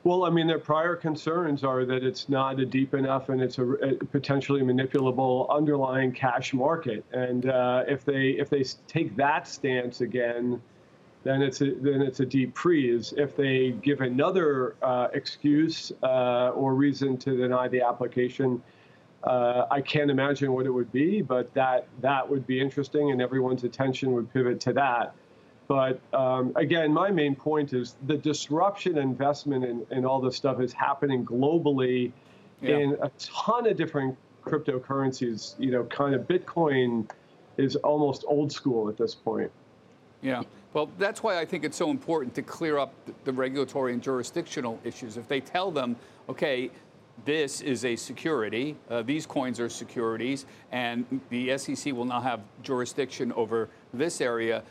Well, 0.05 0.25
I 0.25 0.31
mean, 0.31 0.47
their 0.47 0.59
prior 0.59 0.97
concerns 0.97 1.65
are 1.65 1.87
that 1.87 2.05
it's 2.05 2.29
not 2.29 2.61
a 2.61 2.67
deep 2.67 2.93
enough 2.93 3.31
and 3.31 3.41
it's 3.41 3.57
a, 3.57 3.65
potentially 4.13 4.61
manipulable 4.61 5.49
underlying 5.49 6.13
cash 6.13 6.53
market. 6.53 7.03
And 7.13 7.49
uh, 7.49 7.85
if 7.89 8.05
they 8.05 8.31
if 8.33 8.51
they 8.51 8.65
take 8.87 9.17
that 9.17 9.49
stance 9.49 10.03
again, 10.03 10.61
then 11.23 11.41
it's 11.41 11.63
a 11.63 11.73
then 11.73 12.03
it's 12.03 12.21
a 12.21 12.27
deep 12.27 12.55
freeze. 12.55 13.15
If 13.17 13.35
they 13.35 13.71
give 13.71 14.03
another 14.03 14.77
uh, 14.83 15.09
excuse 15.15 15.91
uh, 16.03 16.51
or 16.51 16.75
reason 16.75 17.17
to 17.19 17.35
deny 17.35 17.69
the 17.69 17.81
application, 17.81 18.63
uh, 19.23 19.65
I 19.71 19.81
can't 19.81 20.11
imagine 20.11 20.53
what 20.53 20.67
it 20.67 20.71
would 20.71 20.93
be, 20.93 21.23
but 21.23 21.53
that 21.55 21.89
that 22.03 22.29
would 22.29 22.47
be 22.47 22.61
interesting, 22.61 23.11
and 23.11 23.23
everyone's 23.23 23.65
attention 23.65 24.13
would 24.13 24.31
pivot 24.35 24.61
to 24.61 24.75
that. 24.75 25.15
But 25.67 26.01
um, 26.13 26.53
again, 26.57 26.93
my 26.93 27.11
main 27.11 27.35
point 27.35 27.73
is 27.73 27.97
the 28.07 28.17
disruption 28.17 28.99
investment 28.99 29.65
in, 29.65 29.87
in 29.91 30.05
all 30.05 30.21
this 30.21 30.37
stuff 30.37 30.61
is 30.61 30.73
happening 30.73 31.25
globally 31.25 32.13
yeah. 32.61 32.77
in 32.77 32.99
a 33.01 33.11
ton 33.19 33.67
of 33.67 33.77
different 33.77 34.17
cryptocurrencies. 34.45 35.59
You 35.59 35.71
know, 35.71 35.85
kind 35.85 36.15
of 36.15 36.23
Bitcoin 36.29 37.09
is 37.57 37.77
almost 37.77 38.25
old 38.27 38.53
school 38.53 38.89
at 38.89 38.99
this 38.99 39.15
point. 39.15 39.51
Yeah. 40.21 40.43
Well, 40.73 40.91
that's 40.99 41.23
why 41.23 41.39
I 41.39 41.45
think 41.45 41.65
it's 41.65 41.77
so 41.77 41.91
important 41.91 42.35
to 42.35 42.43
clear 42.43 42.79
up 42.79 42.93
the 43.25 43.33
regulatory 43.33 43.93
and 43.93 44.03
jurisdictional 44.03 44.81
issues. 44.83 45.17
If 45.17 45.29
they 45.29 45.41
tell 45.41 45.71
them, 45.71 45.97
okay, 46.29 46.71
this 47.25 47.61
is 47.61 47.85
a 47.85 47.95
security. 47.95 48.77
Uh, 48.91 49.03
these 49.03 49.25
coins 49.25 49.61
are 49.61 49.69
securities, 49.69 50.47
and 50.73 51.21
the 51.31 51.57
SEC 51.59 51.93
will 51.93 52.05
now 52.05 52.21
have 52.21 52.41
jurisdiction 52.63 53.33
over 53.33 53.69
this 53.93 54.21
area. 54.21 54.65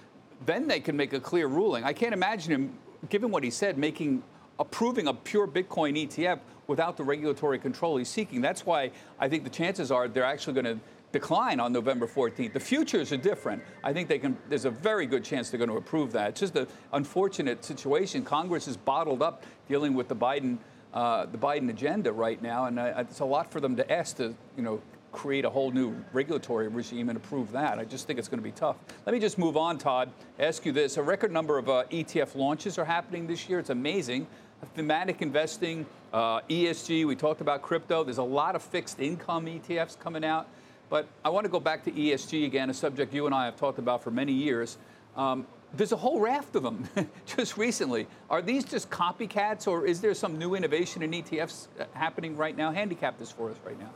Then 0.46 0.68
they 0.68 0.80
can 0.80 0.98
make 0.98 1.14
a 1.14 1.20
clear 1.20 1.48
ruling. 1.48 1.84
I 1.84 1.94
can't 1.94 2.14
imagine 2.14 2.52
him, 2.52 2.78
given 3.10 3.32
what 3.32 3.44
he 3.44 3.50
said, 3.50 3.78
making 3.78 4.24
approving 4.60 5.08
a 5.08 5.14
pure 5.14 5.48
Bitcoin 5.48 6.08
ETF 6.08 6.40
without 6.68 6.98
the 6.98 7.04
regulatory 7.04 7.60
control 7.60 7.98
he's 7.98 8.10
seeking. 8.10 8.42
That's 8.42 8.66
why 8.66 8.92
I 9.20 9.28
think 9.28 9.44
the 9.44 9.50
chances 9.50 9.92
are 9.92 10.08
they're 10.08 10.24
actually 10.24 10.54
going 10.54 10.78
to 10.78 10.80
decline 11.12 11.60
on 11.60 11.72
November 11.72 12.08
14th. 12.08 12.54
The 12.54 12.60
futures 12.60 13.12
are 13.12 13.18
different. 13.18 13.64
I 13.84 13.94
think 13.94 14.10
they 14.10 14.20
can. 14.20 14.38
There's 14.50 14.66
a 14.66 14.72
very 14.72 15.06
good 15.06 15.24
chance 15.24 15.50
they're 15.50 15.60
going 15.60 15.70
to 15.70 15.78
approve 15.78 16.12
that. 16.14 16.30
It's 16.30 16.40
just 16.40 16.56
an 16.56 16.68
unfortunate 16.92 17.64
situation. 17.64 18.24
Congress 18.24 18.68
is 18.68 18.76
bottled 18.76 19.22
up 19.22 19.44
dealing 19.70 19.94
with 19.94 20.08
the 20.08 20.16
Biden, 20.16 20.58
uh, 20.94 21.28
the 21.28 21.38
Biden 21.38 21.70
agenda 21.70 22.12
right 22.12 22.42
now, 22.42 22.66
and 22.66 22.80
uh, 22.80 22.94
it's 22.98 23.20
a 23.20 23.26
lot 23.26 23.52
for 23.52 23.62
them 23.62 23.76
to 23.76 23.92
ask 23.92 24.18
to, 24.18 24.36
you 24.58 24.64
know, 24.64 24.82
create 25.14 25.46
a 25.46 25.50
whole 25.50 25.72
new 25.72 25.96
regulatory 26.12 26.68
regime 26.68 27.08
and 27.08 27.16
approve 27.16 27.52
that. 27.54 27.80
I 27.80 27.86
just 27.86 28.06
think 28.06 28.20
it's 28.20 28.28
going 28.28 28.40
to 28.40 28.44
be 28.44 28.52
tough. 28.52 28.76
Let 29.06 29.14
me 29.14 29.20
just 29.20 29.38
move 29.38 29.56
on, 29.56 29.78
Todd. 29.78 30.10
Ask 30.40 30.66
you 30.66 30.74
this: 30.74 30.98
a 30.98 31.04
record 31.04 31.32
number 31.32 31.58
of 31.58 31.70
uh, 31.70 31.86
ETF 31.92 32.36
launches 32.36 32.78
are 32.78 32.86
happening 32.86 33.28
this 33.28 33.48
year. 33.48 33.60
It's 33.60 33.70
amazing. 33.70 34.28
Thematic 34.76 35.22
investing, 35.22 35.86
uh, 36.14 36.42
ESG. 36.42 37.06
We 37.06 37.16
talked 37.16 37.42
about 37.42 37.62
crypto. 37.62 38.04
There's 38.04 38.18
a 38.18 38.24
lot 38.24 38.56
of 38.56 38.62
fixed 38.62 39.00
income 39.00 39.46
ETFs 39.46 40.00
coming 40.00 40.26
out. 40.26 40.48
But 40.90 41.08
I 41.26 41.30
want 41.30 41.46
to 41.46 41.50
go 41.50 41.60
back 41.60 41.84
to 41.86 41.92
ESG 41.92 42.46
again, 42.46 42.70
a 42.70 42.74
subject 42.74 43.14
you 43.14 43.26
and 43.26 43.34
I 43.34 43.46
have 43.46 43.56
talked 43.56 43.80
about 43.80 44.04
for 44.04 44.12
many 44.12 44.32
years. 44.32 44.78
Um, 45.18 45.48
there's 45.74 45.92
a 45.92 45.98
whole 45.98 46.20
raft 46.20 46.56
of 46.56 46.64
them 46.64 46.88
just 47.26 47.58
recently. 47.58 48.08
Are 48.30 48.42
these 48.42 48.64
just 48.64 48.90
copycats, 48.90 49.68
or 49.68 49.86
is 49.86 50.02
there 50.02 50.14
some 50.14 50.38
new 50.38 50.56
innovation 50.56 51.02
in 51.02 51.12
ETFs 51.12 51.68
uh, 51.80 51.86
happening 51.94 52.38
right 52.38 52.56
now? 52.56 52.72
Handicap 52.72 53.18
this 53.18 53.32
for 53.32 53.50
us 53.50 53.58
right 53.66 53.80
now. 53.80 53.90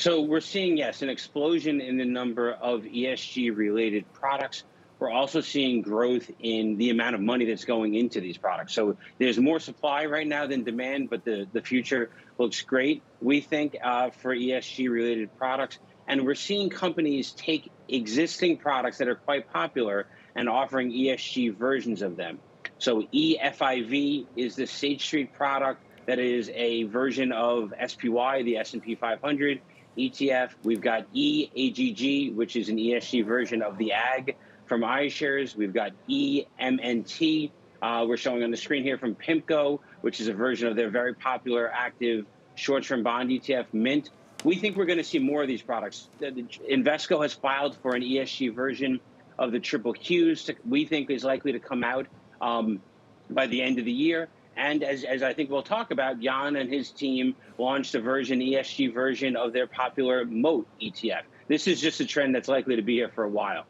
So 0.00 0.22
we're 0.22 0.40
seeing, 0.40 0.78
yes, 0.78 1.02
an 1.02 1.10
explosion 1.10 1.82
in 1.82 1.98
the 1.98 2.06
number 2.06 2.52
of 2.52 2.84
ESG 2.84 3.54
related 3.54 4.10
products. 4.14 4.64
We're 4.98 5.10
also 5.10 5.42
seeing 5.42 5.82
growth 5.82 6.30
in 6.40 6.78
the 6.78 6.88
amount 6.88 7.16
of 7.16 7.20
money 7.20 7.44
that's 7.44 7.66
going 7.66 7.94
into 7.94 8.18
these 8.18 8.38
products. 8.38 8.72
So 8.72 8.96
there's 9.18 9.38
more 9.38 9.60
supply 9.60 10.06
right 10.06 10.26
now 10.26 10.46
than 10.46 10.64
demand, 10.64 11.10
but 11.10 11.26
the, 11.26 11.46
the 11.52 11.60
future 11.60 12.08
looks 12.38 12.62
great, 12.62 13.02
we 13.20 13.42
think, 13.42 13.76
uh, 13.84 14.08
for 14.08 14.34
ESG 14.34 14.88
related 14.88 15.36
products. 15.36 15.78
And 16.08 16.24
we're 16.24 16.34
seeing 16.34 16.70
companies 16.70 17.32
take 17.32 17.70
existing 17.86 18.56
products 18.56 18.96
that 18.98 19.08
are 19.08 19.16
quite 19.16 19.52
popular 19.52 20.06
and 20.34 20.48
offering 20.48 20.92
ESG 20.92 21.58
versions 21.58 22.00
of 22.00 22.16
them. 22.16 22.38
So 22.78 23.02
EFIV 23.02 24.28
is 24.34 24.56
the 24.56 24.66
State 24.66 25.02
Street 25.02 25.34
product 25.34 25.82
that 26.06 26.18
is 26.18 26.50
a 26.54 26.84
version 26.84 27.32
of 27.32 27.74
SPY, 27.86 28.42
the 28.42 28.56
S&P 28.56 28.94
500. 28.94 29.60
ETF. 29.96 30.50
We've 30.62 30.80
got 30.80 31.06
EAGG, 31.14 32.34
which 32.34 32.56
is 32.56 32.68
an 32.68 32.76
ESG 32.76 33.24
version 33.24 33.62
of 33.62 33.78
the 33.78 33.92
AG 33.92 34.36
from 34.66 34.82
iShares. 34.82 35.56
We've 35.56 35.74
got 35.74 35.92
EMNT. 36.08 37.50
Uh, 37.82 38.04
we're 38.06 38.16
showing 38.16 38.42
on 38.42 38.50
the 38.50 38.56
screen 38.56 38.82
here 38.82 38.98
from 38.98 39.14
PIMCO, 39.14 39.80
which 40.02 40.20
is 40.20 40.28
a 40.28 40.34
version 40.34 40.68
of 40.68 40.76
their 40.76 40.90
very 40.90 41.14
popular 41.14 41.70
active 41.72 42.26
short-term 42.54 43.02
bond 43.02 43.30
ETF, 43.30 43.66
Mint. 43.72 44.10
We 44.44 44.56
think 44.56 44.76
we're 44.76 44.86
going 44.86 44.98
to 44.98 45.04
see 45.04 45.18
more 45.18 45.42
of 45.42 45.48
these 45.48 45.62
products. 45.62 46.08
Invesco 46.20 47.22
has 47.22 47.32
filed 47.32 47.76
for 47.82 47.94
an 47.94 48.02
ESG 48.02 48.54
version 48.54 49.00
of 49.38 49.52
the 49.52 49.60
triple 49.60 49.94
Qs. 49.94 50.54
We 50.68 50.84
think 50.84 51.10
is 51.10 51.24
likely 51.24 51.52
to 51.52 51.58
come 51.60 51.82
out 51.82 52.06
um, 52.40 52.80
by 53.28 53.46
the 53.46 53.62
end 53.62 53.78
of 53.78 53.84
the 53.84 53.92
year. 53.92 54.28
And 54.56 54.82
as, 54.82 55.04
as 55.04 55.22
I 55.22 55.32
think 55.32 55.50
we'll 55.50 55.62
talk 55.62 55.90
about, 55.90 56.20
Jan 56.20 56.56
and 56.56 56.72
his 56.72 56.90
team 56.90 57.34
launched 57.58 57.94
a 57.94 58.00
version, 58.00 58.40
ESG 58.40 58.92
version 58.92 59.36
of 59.36 59.52
their 59.52 59.66
popular 59.66 60.24
Moat 60.24 60.66
ETF. 60.82 61.22
This 61.48 61.66
is 61.66 61.80
just 61.80 62.00
a 62.00 62.04
trend 62.04 62.34
that's 62.34 62.48
likely 62.48 62.76
to 62.76 62.82
be 62.82 62.94
here 62.94 63.08
for 63.08 63.24
a 63.24 63.28
while. 63.28 63.66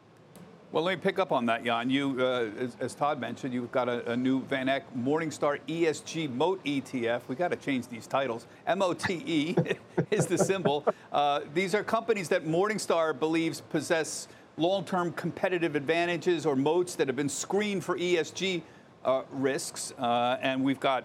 Well, 0.72 0.84
let 0.84 0.98
me 0.98 1.02
pick 1.02 1.18
up 1.18 1.32
on 1.32 1.46
that, 1.46 1.64
Jan. 1.64 1.90
You, 1.90 2.16
uh, 2.20 2.48
as, 2.56 2.76
as, 2.78 2.94
Todd 2.94 3.20
mentioned, 3.20 3.52
you've 3.52 3.72
got 3.72 3.88
a, 3.88 4.12
a, 4.12 4.16
new 4.16 4.40
Van 4.42 4.68
Eck 4.68 4.84
Morningstar 4.94 5.58
ESG 5.66 6.32
Moat 6.32 6.62
ETF. 6.62 7.22
We 7.26 7.34
got 7.34 7.48
to 7.48 7.56
change 7.56 7.88
these 7.88 8.06
titles. 8.06 8.46
M-O-T-E 8.68 9.56
is 10.12 10.26
the 10.26 10.38
symbol. 10.38 10.84
Uh, 11.10 11.40
these 11.54 11.74
are 11.74 11.82
companies 11.82 12.28
that 12.28 12.46
Morningstar 12.46 13.18
believes 13.18 13.62
possess 13.62 14.28
long-term 14.58 15.12
competitive 15.14 15.74
advantages 15.74 16.46
or 16.46 16.54
moats 16.54 16.94
that 16.94 17.08
have 17.08 17.16
been 17.16 17.28
screened 17.28 17.82
for 17.82 17.98
ESG 17.98 18.62
uh, 19.04 19.22
risks, 19.32 19.92
uh, 19.98 20.38
and 20.40 20.62
we've 20.62 20.80
got 20.80 21.04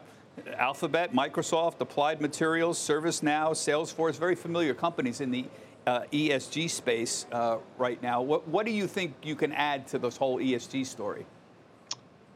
Alphabet, 0.57 1.13
Microsoft, 1.13 1.79
Applied 1.79 2.21
Materials, 2.21 2.77
ServiceNow, 2.77 3.51
Salesforce, 3.51 4.15
very 4.17 4.35
familiar 4.35 4.73
companies 4.73 5.21
in 5.21 5.31
the 5.31 5.45
uh, 5.87 6.01
ESG 6.11 6.69
space 6.69 7.25
uh, 7.31 7.57
right 7.77 8.01
now. 8.01 8.21
What, 8.21 8.47
what 8.47 8.65
do 8.65 8.71
you 8.71 8.87
think 8.87 9.13
you 9.23 9.35
can 9.35 9.51
add 9.53 9.87
to 9.89 9.99
this 9.99 10.17
whole 10.17 10.39
ESG 10.39 10.85
story? 10.85 11.25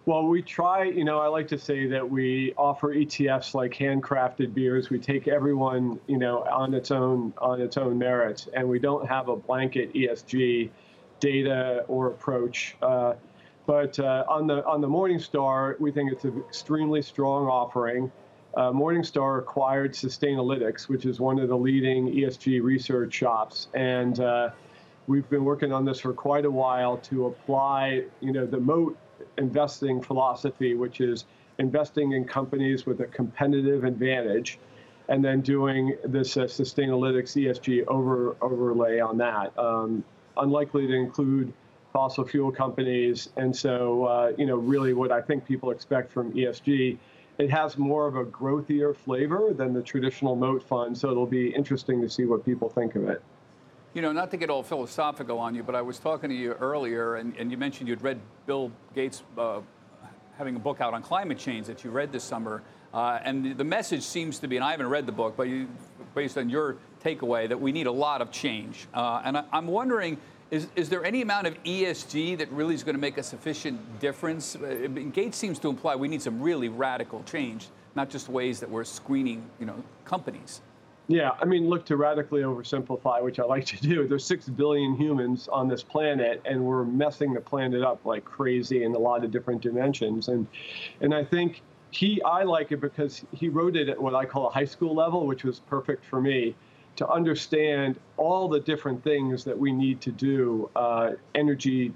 Well, 0.05 0.25
we 0.25 0.41
try, 0.41 0.85
you 0.85 1.03
know, 1.03 1.19
I 1.19 1.27
like 1.27 1.47
to 1.49 1.57
say 1.57 1.85
that 1.87 2.09
we 2.09 2.53
offer 2.57 2.95
ETFs 2.95 3.53
like 3.53 3.73
handcrafted 3.73 4.53
beers. 4.53 4.89
We 4.89 4.97
take 4.97 5.27
everyone, 5.27 5.99
you 6.07 6.17
know, 6.17 6.43
on 6.45 6.73
its 6.73 6.89
own 6.89 7.31
on 7.37 7.61
its 7.61 7.77
own 7.77 7.99
merits, 7.99 8.47
and 8.53 8.67
we 8.67 8.79
don't 8.79 9.07
have 9.07 9.27
a 9.27 9.35
blanket 9.35 9.93
ESG 9.93 10.71
data 11.19 11.85
or 11.87 12.07
approach. 12.07 12.75
Uh, 12.81 13.15
but 13.69 13.99
uh, 13.99 14.23
on 14.27 14.47
the 14.47 14.65
on 14.65 14.81
the 14.81 14.87
Morningstar, 14.87 15.79
we 15.79 15.91
think 15.91 16.11
it's 16.11 16.23
an 16.23 16.43
extremely 16.47 17.03
strong 17.03 17.45
offering. 17.45 18.11
Uh, 18.57 18.71
Morningstar 18.71 19.37
acquired 19.37 19.93
Sustainalytics, 19.93 20.89
which 20.89 21.05
is 21.05 21.19
one 21.19 21.37
of 21.37 21.49
the 21.49 21.55
leading 21.55 22.11
ESG 22.11 22.63
research 22.63 23.13
shops, 23.13 23.67
and 23.75 24.21
uh, 24.21 24.49
we've 25.05 25.29
been 25.29 25.45
working 25.45 25.71
on 25.71 25.85
this 25.85 25.99
for 25.99 26.13
quite 26.13 26.45
a 26.45 26.49
while 26.49 26.97
to 26.97 27.27
apply, 27.27 28.05
you 28.21 28.31
know, 28.31 28.47
the 28.47 28.59
moat 28.59 28.97
investing 29.37 30.01
philosophy, 30.01 30.73
which 30.73 30.99
is 30.99 31.25
investing 31.59 32.13
in 32.13 32.25
companies 32.25 32.87
with 32.87 33.01
a 33.01 33.05
competitive 33.05 33.83
advantage, 33.83 34.57
and 35.09 35.23
then 35.23 35.41
doing 35.41 35.95
this 36.05 36.37
uh, 36.37 36.45
Sustainalytics 36.45 37.37
ESG 37.37 37.85
over 37.85 38.35
overlay 38.41 38.99
on 38.99 39.19
that. 39.19 39.55
Um, 39.59 40.03
unlikely 40.37 40.87
to 40.87 40.93
include 40.93 41.53
fossil 41.91 42.25
fuel 42.25 42.51
companies. 42.51 43.29
And 43.37 43.55
so, 43.55 44.05
uh, 44.05 44.31
you 44.37 44.45
know, 44.45 44.55
really 44.55 44.93
what 44.93 45.11
I 45.11 45.21
think 45.21 45.45
people 45.45 45.71
expect 45.71 46.11
from 46.11 46.31
ESG, 46.33 46.97
it 47.37 47.49
has 47.49 47.77
more 47.77 48.07
of 48.07 48.15
a 48.15 48.25
growthier 48.25 48.95
flavor 48.95 49.53
than 49.53 49.73
the 49.73 49.81
traditional 49.81 50.35
moat 50.35 50.61
fund. 50.61 50.97
So 50.97 51.09
it'll 51.09 51.25
be 51.25 51.49
interesting 51.49 52.01
to 52.01 52.09
see 52.09 52.25
what 52.25 52.45
people 52.45 52.69
think 52.69 52.95
of 52.95 53.07
it. 53.09 53.21
You 53.93 54.03
know, 54.03 54.11
not 54.11 54.29
to 54.31 54.37
get 54.37 54.51
all 54.51 54.61
philosophical 54.61 55.39
on 55.39 55.55
you, 55.55 55.63
but 55.63 55.73
I 55.73 55.81
was 55.81 55.97
talking 55.97 56.29
to 56.29 56.35
you 56.35 56.53
earlier, 56.53 57.15
and, 57.15 57.35
and 57.37 57.49
you 57.49 57.57
mentioned 57.57 57.89
you'd 57.89 58.03
read 58.03 58.19
Bill 58.45 58.71
Gates 58.93 59.23
uh, 59.35 59.61
having 60.37 60.55
a 60.55 60.59
book 60.59 60.79
out 60.79 60.93
on 60.93 61.01
climate 61.01 61.39
change 61.39 61.65
that 61.67 61.83
you 61.83 61.89
read 61.89 62.11
this 62.11 62.23
summer. 62.23 62.61
Uh, 62.93 63.19
and 63.23 63.57
the, 63.57 63.63
message 63.63 64.03
seems 64.03 64.39
to 64.39 64.47
be, 64.47 64.57
and 64.57 64.65
I 64.65 64.71
haven't 64.71 64.87
read 64.87 65.05
the 65.05 65.11
book, 65.11 65.35
but 65.35 65.47
you, 65.47 65.67
based 66.13 66.37
on 66.37 66.49
your 66.49 66.77
takeaway, 67.03 67.47
that 67.49 67.59
we 67.59 67.71
need 67.71 67.87
a 67.87 67.91
lot 67.91 68.21
of 68.21 68.31
change. 68.31 68.87
Uh, 68.93 69.21
and 69.23 69.37
I, 69.37 69.43
I'm 69.51 69.67
wondering, 69.67 70.17
is, 70.51 70.67
is 70.75 70.89
there 70.89 71.05
any 71.05 71.21
amount 71.21 71.47
of 71.47 71.61
ESG 71.63 72.37
that 72.39 72.51
really 72.51 72.73
is 72.73 72.83
going 72.83 72.95
to 72.95 73.01
make 73.01 73.17
a 73.17 73.23
sufficient 73.23 73.99
difference? 73.99 74.55
Uh, 74.55 74.87
Gates 75.13 75.37
seems 75.37 75.59
to 75.59 75.69
imply 75.69 75.95
we 75.95 76.07
need 76.07 76.21
some 76.21 76.41
really 76.41 76.69
radical 76.69 77.23
change, 77.23 77.67
not 77.95 78.09
just 78.09 78.29
ways 78.29 78.59
that 78.59 78.69
we're 78.69 78.83
screening, 78.83 79.47
you 79.59 79.65
know, 79.65 79.83
companies. 80.05 80.61
Yeah, 81.07 81.31
I 81.41 81.45
mean, 81.45 81.69
look 81.69 81.85
to 81.87 81.97
radically 81.97 82.41
oversimplify, 82.41 83.23
which 83.23 83.39
I 83.39 83.43
like 83.43 83.65
to 83.67 83.77
do. 83.77 84.07
There's 84.07 84.25
six 84.25 84.47
billion 84.47 84.95
humans 84.95 85.47
on 85.51 85.67
this 85.67 85.83
planet, 85.83 86.41
and 86.45 86.63
we're 86.63 86.83
messing 86.83 87.33
the 87.33 87.41
planet 87.41 87.83
up 87.83 88.05
like 88.05 88.25
crazy 88.25 88.83
in 88.83 88.93
a 88.93 88.99
lot 88.99 89.23
of 89.23 89.31
different 89.31 89.61
dimensions. 89.61 90.27
And 90.27 90.47
and 91.01 91.13
I 91.13 91.23
think 91.23 91.61
he, 91.91 92.21
I 92.21 92.43
like 92.43 92.71
it 92.71 92.79
because 92.79 93.23
he 93.31 93.49
wrote 93.49 93.75
it 93.75 93.89
at 93.89 93.99
what 93.99 94.13
I 94.13 94.25
call 94.25 94.47
a 94.47 94.51
high 94.51 94.65
school 94.65 94.93
level, 94.93 95.25
which 95.25 95.43
was 95.43 95.59
perfect 95.59 96.05
for 96.05 96.21
me 96.21 96.55
to 96.99 97.07
understand 97.07 97.97
all 98.17 98.49
the 98.49 98.59
different 98.59 99.01
things 99.05 99.45
that 99.45 99.57
we 99.57 99.71
need 99.71 100.01
to 100.01 100.11
do. 100.11 100.69
Uh, 100.75 101.11
energy, 101.33 101.93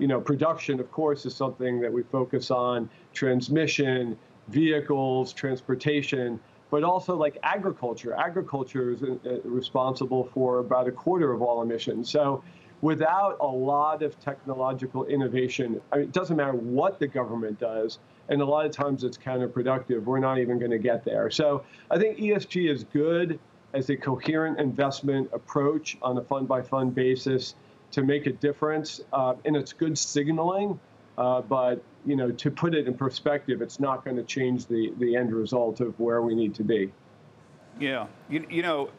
you 0.00 0.08
know, 0.08 0.20
production, 0.20 0.80
of 0.80 0.90
course, 0.90 1.24
is 1.24 1.32
something 1.32 1.80
that 1.80 1.92
we 1.92 2.02
focus 2.02 2.50
on. 2.50 2.90
Transmission, 3.12 4.18
vehicles, 4.48 5.32
transportation, 5.32 6.40
but 6.72 6.82
also 6.82 7.14
like 7.14 7.38
agriculture. 7.44 8.14
Agriculture 8.14 8.90
is 8.90 9.04
uh, 9.04 9.38
responsible 9.44 10.28
for 10.34 10.58
about 10.58 10.88
a 10.88 10.92
quarter 10.92 11.32
of 11.32 11.40
all 11.40 11.62
emissions. 11.62 12.10
So 12.10 12.42
without 12.80 13.36
a 13.40 13.46
lot 13.46 14.02
of 14.02 14.18
technological 14.18 15.04
innovation, 15.04 15.80
I 15.92 15.98
mean, 15.98 16.06
it 16.06 16.12
doesn't 16.12 16.36
matter 16.36 16.54
what 16.54 16.98
the 16.98 17.06
government 17.06 17.60
does, 17.60 18.00
and 18.28 18.42
a 18.42 18.44
lot 18.44 18.66
of 18.66 18.72
times 18.72 19.04
it's 19.04 19.16
counterproductive. 19.16 20.02
We're 20.02 20.18
not 20.18 20.38
even 20.38 20.58
going 20.58 20.72
to 20.72 20.78
get 20.78 21.04
there. 21.04 21.30
So 21.30 21.62
I 21.92 21.98
think 21.98 22.18
ESG 22.18 22.68
is 22.68 22.82
good 22.82 23.38
as 23.74 23.90
a 23.90 23.96
coherent 23.96 24.58
investment 24.60 25.28
approach 25.32 25.96
on 26.02 26.18
a 26.18 26.22
fund 26.22 26.48
by 26.48 26.62
fund 26.62 26.94
basis 26.94 27.54
to 27.92 28.02
make 28.02 28.26
a 28.26 28.32
difference. 28.32 29.00
Uh, 29.12 29.34
and 29.44 29.56
it's 29.56 29.72
good 29.72 29.96
signaling, 29.96 30.78
uh, 31.18 31.40
but 31.42 31.82
you 32.04 32.16
know, 32.16 32.30
to 32.32 32.50
put 32.50 32.74
it 32.74 32.86
in 32.86 32.94
perspective, 32.94 33.62
it's 33.62 33.78
not 33.78 34.04
going 34.04 34.16
to 34.16 34.24
change 34.24 34.66
the, 34.66 34.92
the 34.98 35.14
end 35.14 35.32
result 35.32 35.80
of 35.80 35.98
where 36.00 36.22
we 36.22 36.34
need 36.34 36.54
to 36.54 36.64
be. 36.64 36.90
Yeah, 37.78 38.06
you, 38.28 38.46
you 38.50 38.62
know, 38.62 38.90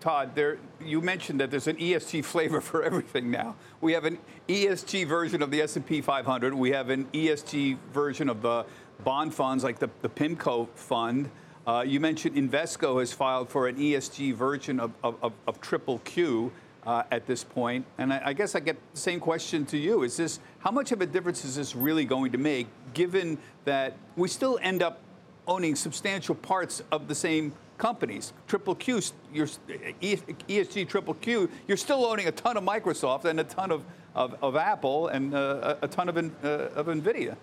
Todd, 0.00 0.34
there 0.34 0.58
you 0.80 1.00
mentioned 1.00 1.40
that 1.40 1.50
there's 1.50 1.66
an 1.66 1.76
ESG 1.76 2.24
flavor 2.24 2.60
for 2.60 2.82
everything 2.82 3.30
now. 3.30 3.56
We 3.80 3.92
have 3.92 4.04
an 4.04 4.18
ESG 4.48 5.06
version 5.06 5.42
of 5.42 5.50
the 5.50 5.62
S&P 5.62 6.00
500. 6.00 6.54
We 6.54 6.70
have 6.70 6.90
an 6.90 7.06
ESG 7.06 7.78
version 7.92 8.28
of 8.28 8.42
the 8.42 8.64
bond 9.04 9.34
funds 9.34 9.64
like 9.64 9.78
the, 9.78 9.90
the 10.02 10.08
PIMCO 10.08 10.68
fund. 10.74 11.30
Uh, 11.68 11.82
you 11.82 12.00
mentioned 12.00 12.34
Invesco 12.34 12.98
has 12.98 13.12
filed 13.12 13.50
for 13.50 13.68
an 13.68 13.76
ESG 13.76 14.32
version 14.32 14.80
of, 14.80 14.90
of, 15.04 15.34
of 15.46 15.60
Triple 15.60 15.98
Q 15.98 16.50
uh, 16.86 17.02
at 17.10 17.26
this 17.26 17.44
point. 17.44 17.84
And 17.98 18.10
I, 18.10 18.22
I, 18.24 18.32
guess 18.32 18.54
I 18.54 18.60
get 18.60 18.78
the 18.94 18.98
same 18.98 19.20
question 19.20 19.66
to 19.66 19.76
you. 19.76 20.02
Is 20.02 20.16
this, 20.16 20.40
how 20.60 20.70
much 20.70 20.92
of 20.92 21.02
a 21.02 21.06
difference 21.06 21.44
is 21.44 21.56
this 21.56 21.76
really 21.76 22.06
going 22.06 22.32
to 22.32 22.38
make, 22.38 22.68
given 22.94 23.36
that 23.66 23.98
we 24.16 24.28
still 24.28 24.58
end 24.62 24.82
up 24.82 25.02
owning 25.46 25.76
substantial 25.76 26.34
parts 26.34 26.82
of 26.90 27.06
the 27.06 27.14
same 27.14 27.52
companies? 27.76 28.32
Triple 28.46 28.74
Q, 28.74 29.02
your 29.34 29.46
ESG 29.46 30.88
Triple 30.88 31.14
Q, 31.14 31.50
you're 31.66 31.76
still 31.76 32.06
owning 32.06 32.28
a 32.28 32.32
ton 32.32 32.56
of 32.56 32.64
Microsoft 32.64 33.26
and 33.26 33.40
a 33.40 33.44
ton 33.44 33.72
of, 33.72 33.84
of, 34.14 34.42
of 34.42 34.56
Apple 34.56 35.08
and 35.08 35.34
uh, 35.34 35.76
a 35.82 35.88
ton 35.88 36.08
of, 36.08 36.16
uh, 36.16 36.48
of 36.48 36.86
NVIDIA. 36.86 37.36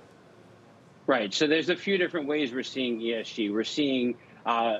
Right. 1.08 1.32
So 1.32 1.46
there's 1.46 1.70
a 1.70 1.76
few 1.76 1.98
different 2.00 2.28
ways 2.28 2.52
we're 2.52 2.64
seeing 2.64 3.00
ESG. 3.00 3.54
We're 3.54 3.64
seeing 3.64 4.16
uh, 4.46 4.78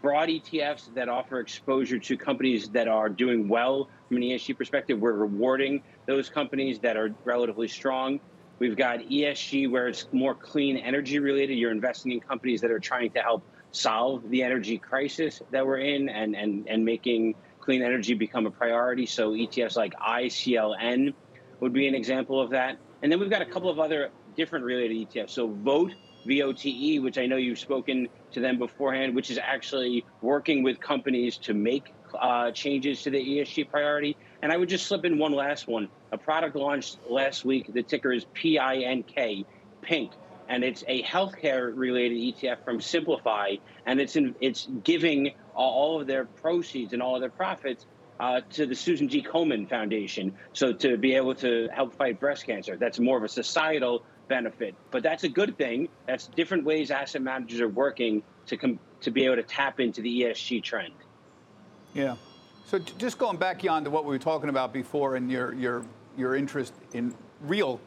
broad 0.00 0.28
ETFs 0.28 0.94
that 0.94 1.08
offer 1.08 1.40
exposure 1.40 1.98
to 1.98 2.16
companies 2.16 2.68
that 2.70 2.86
are 2.86 3.08
doing 3.08 3.48
well 3.48 3.88
from 4.08 4.18
an 4.18 4.22
ESG 4.22 4.56
perspective. 4.56 5.00
We're 5.00 5.12
rewarding 5.12 5.82
those 6.06 6.30
companies 6.30 6.78
that 6.80 6.96
are 6.96 7.10
relatively 7.24 7.66
strong. 7.66 8.20
We've 8.60 8.76
got 8.76 9.00
ESG 9.00 9.68
where 9.68 9.88
it's 9.88 10.06
more 10.12 10.34
clean 10.34 10.76
energy 10.76 11.18
related. 11.18 11.54
You're 11.54 11.72
investing 11.72 12.12
in 12.12 12.20
companies 12.20 12.60
that 12.60 12.70
are 12.70 12.78
trying 12.78 13.10
to 13.12 13.20
help 13.20 13.42
solve 13.72 14.30
the 14.30 14.44
energy 14.44 14.78
crisis 14.78 15.42
that 15.50 15.66
we're 15.66 15.78
in 15.78 16.08
and, 16.08 16.36
and, 16.36 16.68
and 16.68 16.84
making 16.84 17.34
clean 17.58 17.82
energy 17.82 18.14
become 18.14 18.46
a 18.46 18.50
priority. 18.50 19.06
So 19.06 19.32
ETFs 19.32 19.76
like 19.76 19.94
ICLN 19.94 21.14
would 21.58 21.72
be 21.72 21.88
an 21.88 21.96
example 21.96 22.40
of 22.40 22.50
that. 22.50 22.78
And 23.02 23.10
then 23.10 23.18
we've 23.18 23.30
got 23.30 23.42
a 23.42 23.46
couple 23.46 23.70
of 23.70 23.80
other 23.80 24.10
different 24.36 24.64
related 24.64 25.08
ETFs. 25.08 25.30
So 25.30 25.48
Vote, 25.48 25.92
VOTE, 26.26 27.00
which 27.00 27.18
I 27.18 27.26
know 27.26 27.36
you've 27.36 27.58
spoken 27.58 28.08
to 28.32 28.40
them 28.40 28.58
beforehand, 28.58 29.14
which 29.14 29.30
is 29.30 29.38
actually 29.38 30.04
working 30.22 30.62
with 30.62 30.80
companies 30.80 31.36
to 31.38 31.54
make 31.54 31.92
uh, 32.18 32.50
changes 32.50 33.02
to 33.02 33.10
the 33.10 33.18
ESG 33.18 33.68
priority. 33.70 34.16
And 34.42 34.52
I 34.52 34.56
would 34.56 34.68
just 34.68 34.86
slip 34.86 35.04
in 35.04 35.18
one 35.18 35.32
last 35.32 35.66
one. 35.66 35.88
A 36.12 36.18
product 36.18 36.56
launched 36.56 36.98
last 37.08 37.44
week. 37.44 37.72
The 37.72 37.82
ticker 37.82 38.12
is 38.12 38.24
PINK, 38.34 39.46
Pink, 39.82 40.12
and 40.48 40.64
it's 40.64 40.84
a 40.86 41.02
healthcare 41.02 41.72
related 41.74 42.16
ETF 42.16 42.64
from 42.64 42.80
Simplify, 42.80 43.56
and 43.86 44.00
it's 44.00 44.16
in, 44.16 44.34
it's 44.40 44.68
giving 44.82 45.34
all 45.54 46.00
of 46.00 46.06
their 46.06 46.24
proceeds 46.24 46.92
and 46.92 47.02
all 47.02 47.14
of 47.14 47.20
their 47.20 47.30
profits 47.30 47.86
uh, 48.20 48.40
to 48.50 48.66
the 48.66 48.74
Susan 48.74 49.08
G. 49.08 49.22
Komen 49.22 49.68
Foundation. 49.68 50.34
So 50.52 50.72
to 50.72 50.96
be 50.96 51.14
able 51.14 51.34
to 51.36 51.68
help 51.72 51.94
fight 51.94 52.20
breast 52.20 52.46
cancer, 52.46 52.76
that's 52.76 52.98
more 52.98 53.16
of 53.16 53.24
a 53.24 53.28
societal 53.28 54.04
benefit. 54.28 54.74
But 54.90 55.02
that's 55.02 55.24
a 55.24 55.28
good 55.28 55.56
thing. 55.56 55.88
That's 56.06 56.26
different 56.28 56.64
ways 56.64 56.90
asset 56.90 57.22
managers 57.22 57.60
are 57.60 57.68
working 57.68 58.22
to 58.46 58.56
com- 58.56 58.78
to 59.00 59.10
be 59.10 59.24
able 59.24 59.36
to 59.36 59.42
tap 59.42 59.80
into 59.80 60.00
the 60.00 60.22
ESG 60.22 60.62
trend. 60.62 60.94
Yeah. 61.92 62.16
So 62.66 62.78
just 62.78 63.18
going 63.18 63.36
back, 63.36 63.62
Jan, 63.62 63.84
to 63.84 63.90
what 63.90 64.04
we 64.04 64.10
were 64.10 64.18
talking 64.18 64.48
about 64.48 64.72
before, 64.72 65.16
and 65.16 65.30
your 65.30 65.52
your 65.54 65.84
your 66.16 66.36
interest 66.36 66.72
in 66.92 67.14
real 67.42 67.80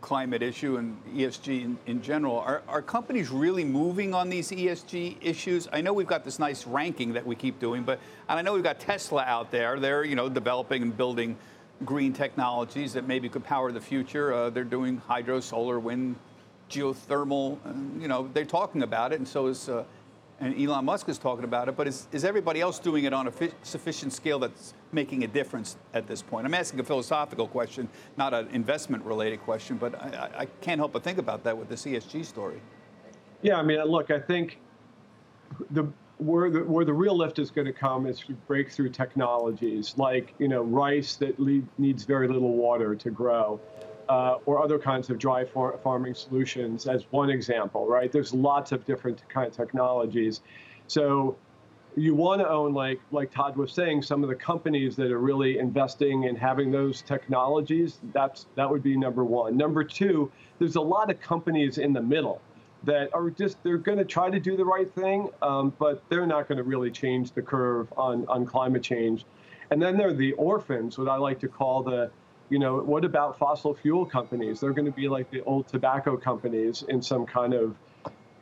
climate 0.00 0.42
issue 0.42 0.76
and 0.76 0.96
ESG 1.14 1.64
in, 1.64 1.78
in 1.86 2.02
general, 2.02 2.38
are, 2.38 2.62
are 2.68 2.82
companies 2.82 3.30
really 3.30 3.64
moving 3.64 4.14
on 4.14 4.28
these 4.28 4.50
ESG 4.50 5.16
issues? 5.20 5.68
I 5.72 5.80
know 5.80 5.92
we've 5.92 6.06
got 6.06 6.24
this 6.24 6.38
nice 6.38 6.66
ranking 6.66 7.14
that 7.14 7.26
we 7.26 7.34
keep 7.34 7.58
doing, 7.58 7.82
but 7.82 7.98
and 8.28 8.38
I 8.38 8.42
know 8.42 8.52
we've 8.52 8.62
got 8.62 8.78
Tesla 8.78 9.22
out 9.22 9.50
there. 9.50 9.80
They're 9.80 10.04
you 10.04 10.14
know 10.14 10.28
developing 10.28 10.82
and 10.82 10.96
building 10.96 11.36
green 11.84 12.12
technologies 12.12 12.92
that 12.94 13.06
maybe 13.06 13.28
could 13.28 13.44
power 13.44 13.70
the 13.72 13.80
future. 13.80 14.32
Uh, 14.32 14.50
they're 14.50 14.64
doing 14.64 14.98
hydro, 15.06 15.40
solar, 15.40 15.78
wind, 15.78 16.16
geothermal. 16.70 17.58
And, 17.64 18.00
you 18.00 18.08
know, 18.08 18.28
they're 18.32 18.44
talking 18.44 18.82
about 18.82 19.12
it, 19.12 19.18
and 19.18 19.28
so 19.28 19.46
is 19.46 19.68
uh, 19.68 19.84
and 20.38 20.60
Elon 20.60 20.84
Musk 20.84 21.08
is 21.08 21.18
talking 21.18 21.44
about 21.44 21.68
it. 21.68 21.76
But 21.76 21.88
is, 21.88 22.08
is 22.12 22.24
everybody 22.24 22.60
else 22.60 22.78
doing 22.78 23.04
it 23.04 23.12
on 23.12 23.26
a 23.26 23.30
fi- 23.30 23.52
sufficient 23.62 24.12
scale 24.12 24.38
that's 24.38 24.74
making 24.92 25.24
a 25.24 25.26
difference 25.26 25.76
at 25.94 26.06
this 26.06 26.20
point? 26.22 26.46
I'm 26.46 26.54
asking 26.54 26.80
a 26.80 26.84
philosophical 26.84 27.48
question, 27.48 27.88
not 28.16 28.34
an 28.34 28.48
investment-related 28.52 29.40
question. 29.42 29.78
But 29.78 29.94
I, 29.94 30.30
I 30.38 30.46
can't 30.60 30.78
help 30.78 30.92
but 30.92 31.02
think 31.02 31.18
about 31.18 31.42
that 31.44 31.56
with 31.56 31.68
the 31.68 31.74
ESG 31.74 32.24
story. 32.24 32.60
Yeah, 33.40 33.56
I 33.56 33.62
mean, 33.62 33.82
look, 33.84 34.10
I 34.10 34.18
think 34.18 34.58
the 35.70 35.90
where 36.18 36.50
the 36.50 36.60
where 36.60 36.84
the 36.84 36.92
real 36.92 37.16
lift 37.16 37.38
is 37.38 37.50
going 37.50 37.66
to 37.66 37.72
come 37.72 38.06
is 38.06 38.22
breakthrough 38.46 38.88
technologies 38.88 39.94
like 39.96 40.34
you 40.38 40.48
know 40.48 40.62
rice 40.62 41.16
that 41.16 41.38
lead, 41.38 41.66
needs 41.78 42.04
very 42.04 42.28
little 42.28 42.56
water 42.56 42.94
to 42.94 43.10
grow, 43.10 43.60
uh, 44.08 44.36
or 44.46 44.62
other 44.62 44.78
kinds 44.78 45.10
of 45.10 45.18
dry 45.18 45.44
far- 45.44 45.76
farming 45.78 46.14
solutions 46.14 46.86
as 46.86 47.04
one 47.10 47.28
example. 47.30 47.86
Right? 47.86 48.10
There's 48.10 48.32
lots 48.32 48.72
of 48.72 48.84
different 48.86 49.28
kind 49.28 49.46
of 49.46 49.54
technologies, 49.54 50.40
so 50.86 51.36
you 51.96 52.14
want 52.14 52.40
to 52.40 52.48
own 52.48 52.72
like 52.72 53.00
like 53.10 53.30
Todd 53.30 53.56
was 53.56 53.72
saying 53.72 54.02
some 54.02 54.22
of 54.22 54.30
the 54.30 54.34
companies 54.34 54.96
that 54.96 55.10
are 55.10 55.20
really 55.20 55.58
investing 55.58 56.24
in 56.24 56.34
having 56.34 56.70
those 56.70 57.02
technologies. 57.02 57.98
That's 58.14 58.46
that 58.54 58.70
would 58.70 58.82
be 58.82 58.96
number 58.96 59.24
one. 59.24 59.56
Number 59.56 59.84
two, 59.84 60.32
there's 60.58 60.76
a 60.76 60.80
lot 60.80 61.10
of 61.10 61.20
companies 61.20 61.76
in 61.76 61.92
the 61.92 62.02
middle 62.02 62.40
that 62.86 63.12
are 63.12 63.30
just 63.30 63.62
they're 63.62 63.76
going 63.78 63.98
to 63.98 64.04
try 64.04 64.30
to 64.30 64.40
do 64.40 64.56
the 64.56 64.64
right 64.64 64.90
thing, 64.94 65.28
um, 65.42 65.74
but 65.78 66.02
they're 66.08 66.26
not 66.26 66.48
going 66.48 66.58
to 66.58 66.64
really 66.64 66.90
change 66.90 67.32
the 67.32 67.42
curve 67.42 67.92
on 67.96 68.26
on 68.28 68.46
climate 68.46 68.82
change. 68.82 69.26
And 69.70 69.82
then 69.82 69.96
there 69.96 70.08
are 70.08 70.12
the 70.14 70.32
orphans, 70.32 70.96
what 70.96 71.08
I 71.08 71.16
like 71.16 71.40
to 71.40 71.48
call 71.48 71.82
the, 71.82 72.10
you 72.50 72.58
know, 72.58 72.78
what 72.78 73.04
about 73.04 73.38
fossil 73.38 73.74
fuel 73.74 74.06
companies? 74.06 74.60
They're 74.60 74.72
going 74.72 74.86
to 74.86 74.92
be 74.92 75.08
like 75.08 75.30
the 75.30 75.42
old 75.42 75.66
tobacco 75.66 76.16
companies 76.16 76.84
in 76.88 77.02
some 77.02 77.26
kind 77.26 77.52
of, 77.52 77.76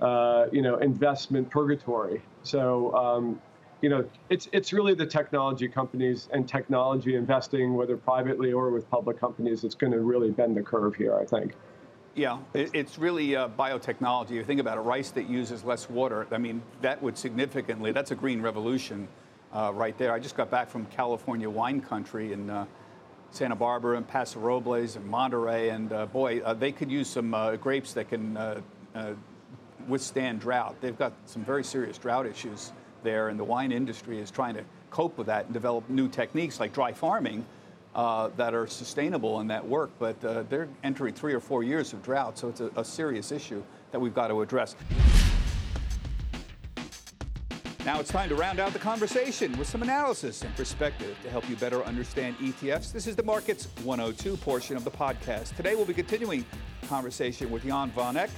uh, 0.03 0.47
you 0.53 0.61
know, 0.61 0.77
investment 0.77 1.51
purgatory. 1.51 2.21
So, 2.43 2.95
um, 2.95 3.41
you 3.81 3.89
know, 3.89 4.05
it's 4.29 4.49
it's 4.53 4.73
really 4.73 4.95
the 4.95 5.07
technology 5.07 5.69
companies 5.69 6.29
and 6.33 6.49
technology 6.49 7.17
investing, 7.17 7.75
whether 7.75 7.97
privately 7.97 8.53
or 8.53 8.71
with 8.71 8.89
public 8.91 9.19
companies, 9.19 9.63
that's 9.63 9.75
going 9.75 9.93
to 9.93 10.01
really 10.01 10.31
bend 10.31 10.57
the 10.57 10.63
curve 10.63 10.95
here. 10.95 11.17
I 11.17 11.25
think. 11.25 11.55
Yeah, 12.17 12.39
it's 12.55 12.97
really 12.97 13.35
uh, 13.35 13.49
biotechnology. 13.49 14.31
You 14.31 14.45
think 14.45 14.61
about 14.61 14.79
a 14.79 14.81
rice 14.81 15.11
that 15.13 15.29
uses 15.29 15.65
less 15.65 15.91
water. 15.91 16.29
I 16.31 16.39
mean, 16.39 16.63
that 16.81 17.03
would 17.03 17.19
significantly, 17.19 17.91
that's 17.91 18.13
a 18.13 18.15
green 18.15 18.41
revolution 18.41 19.09
uh, 19.53 19.73
right 19.75 19.99
there. 19.99 20.13
I 20.13 20.21
just 20.21 20.37
got 20.37 20.49
back 20.49 20.71
from 20.71 20.87
California 20.87 21.51
wine 21.51 21.81
country 21.81 22.33
in 22.33 22.51
uh, 22.51 22.67
Santa 23.33 23.57
Barbara 23.57 23.97
and 23.97 24.07
Paso 24.07 24.39
Robles 24.39 24.95
and 24.95 25.05
Monterey, 25.07 25.71
and 25.71 25.93
uh, 25.93 26.07
boy, 26.07 26.41
uh, 26.43 26.55
they 26.55 26.71
could 26.71 26.89
use 26.89 27.09
some 27.09 27.35
uh, 27.35 27.57
grapes 27.57 27.93
that 27.95 28.09
can 28.09 28.63
withstand 29.89 30.41
drought. 30.41 30.77
They've 30.81 30.97
got 30.97 31.13
some 31.27 31.45
very 31.45 31.65
serious 31.65 31.99
drought 31.99 32.27
issues 32.27 32.71
there, 33.03 33.29
and 33.29 33.39
the 33.39 33.45
wine 33.45 33.73
industry 33.73 34.21
is 34.21 34.31
trying 34.31 34.55
to 34.55 34.65
cope 34.91 35.19
with 35.19 35.27
that 35.27 35.47
and 35.47 35.53
develop 35.53 35.91
new 35.91 36.09
techniques 36.09 36.61
like 36.61 36.73
dry 36.73 36.93
farming 36.93 37.45
uh, 37.95 38.29
that 38.37 38.55
are 38.55 38.67
sustainable 38.67 39.41
in 39.41 39.47
that 39.49 39.67
work, 39.67 39.91
but 39.99 40.23
uh, 40.25 40.43
they're 40.49 40.69
entering 40.83 41.15
three 41.15 41.33
or 41.33 41.41
four 41.41 41.63
years 41.63 41.93
of 41.93 42.03
drought, 42.03 42.37
so 42.37 42.49
it's 42.49 42.61
a, 42.61 42.71
a 42.77 42.85
serious 42.85 43.31
issue 43.33 43.63
that 43.93 44.01
we've 44.01 44.15
got 44.15 44.29
to 44.29 44.43
address. 44.43 44.75
Now 47.85 48.01
it's 48.01 48.11
time 48.11 48.31
to 48.31 48.35
round 48.35 48.61
out 48.61 48.73
the 48.73 48.79
conversation 48.79 49.57
with 49.59 49.69
some 49.69 49.83
analysis 49.83 50.43
and 50.43 50.57
perspective 50.57 51.15
to 51.23 51.29
help 51.29 51.49
you 51.51 51.57
better 51.57 51.85
understand 51.85 52.35
ETFs. 52.39 52.91
This 52.91 53.07
is 53.07 53.15
the 53.15 53.23
Markets 53.23 53.69
102 53.83 54.39
portion 54.39 54.75
of 54.75 54.85
the 54.85 54.91
podcast. 54.91 55.55
Today 55.55 55.75
we'll 55.75 55.85
be 55.85 55.93
continuing 55.93 56.47
conversation 56.89 57.51
with 57.51 57.63
Jan 57.65 57.91
van 57.91 58.17
Eck. 58.17 58.31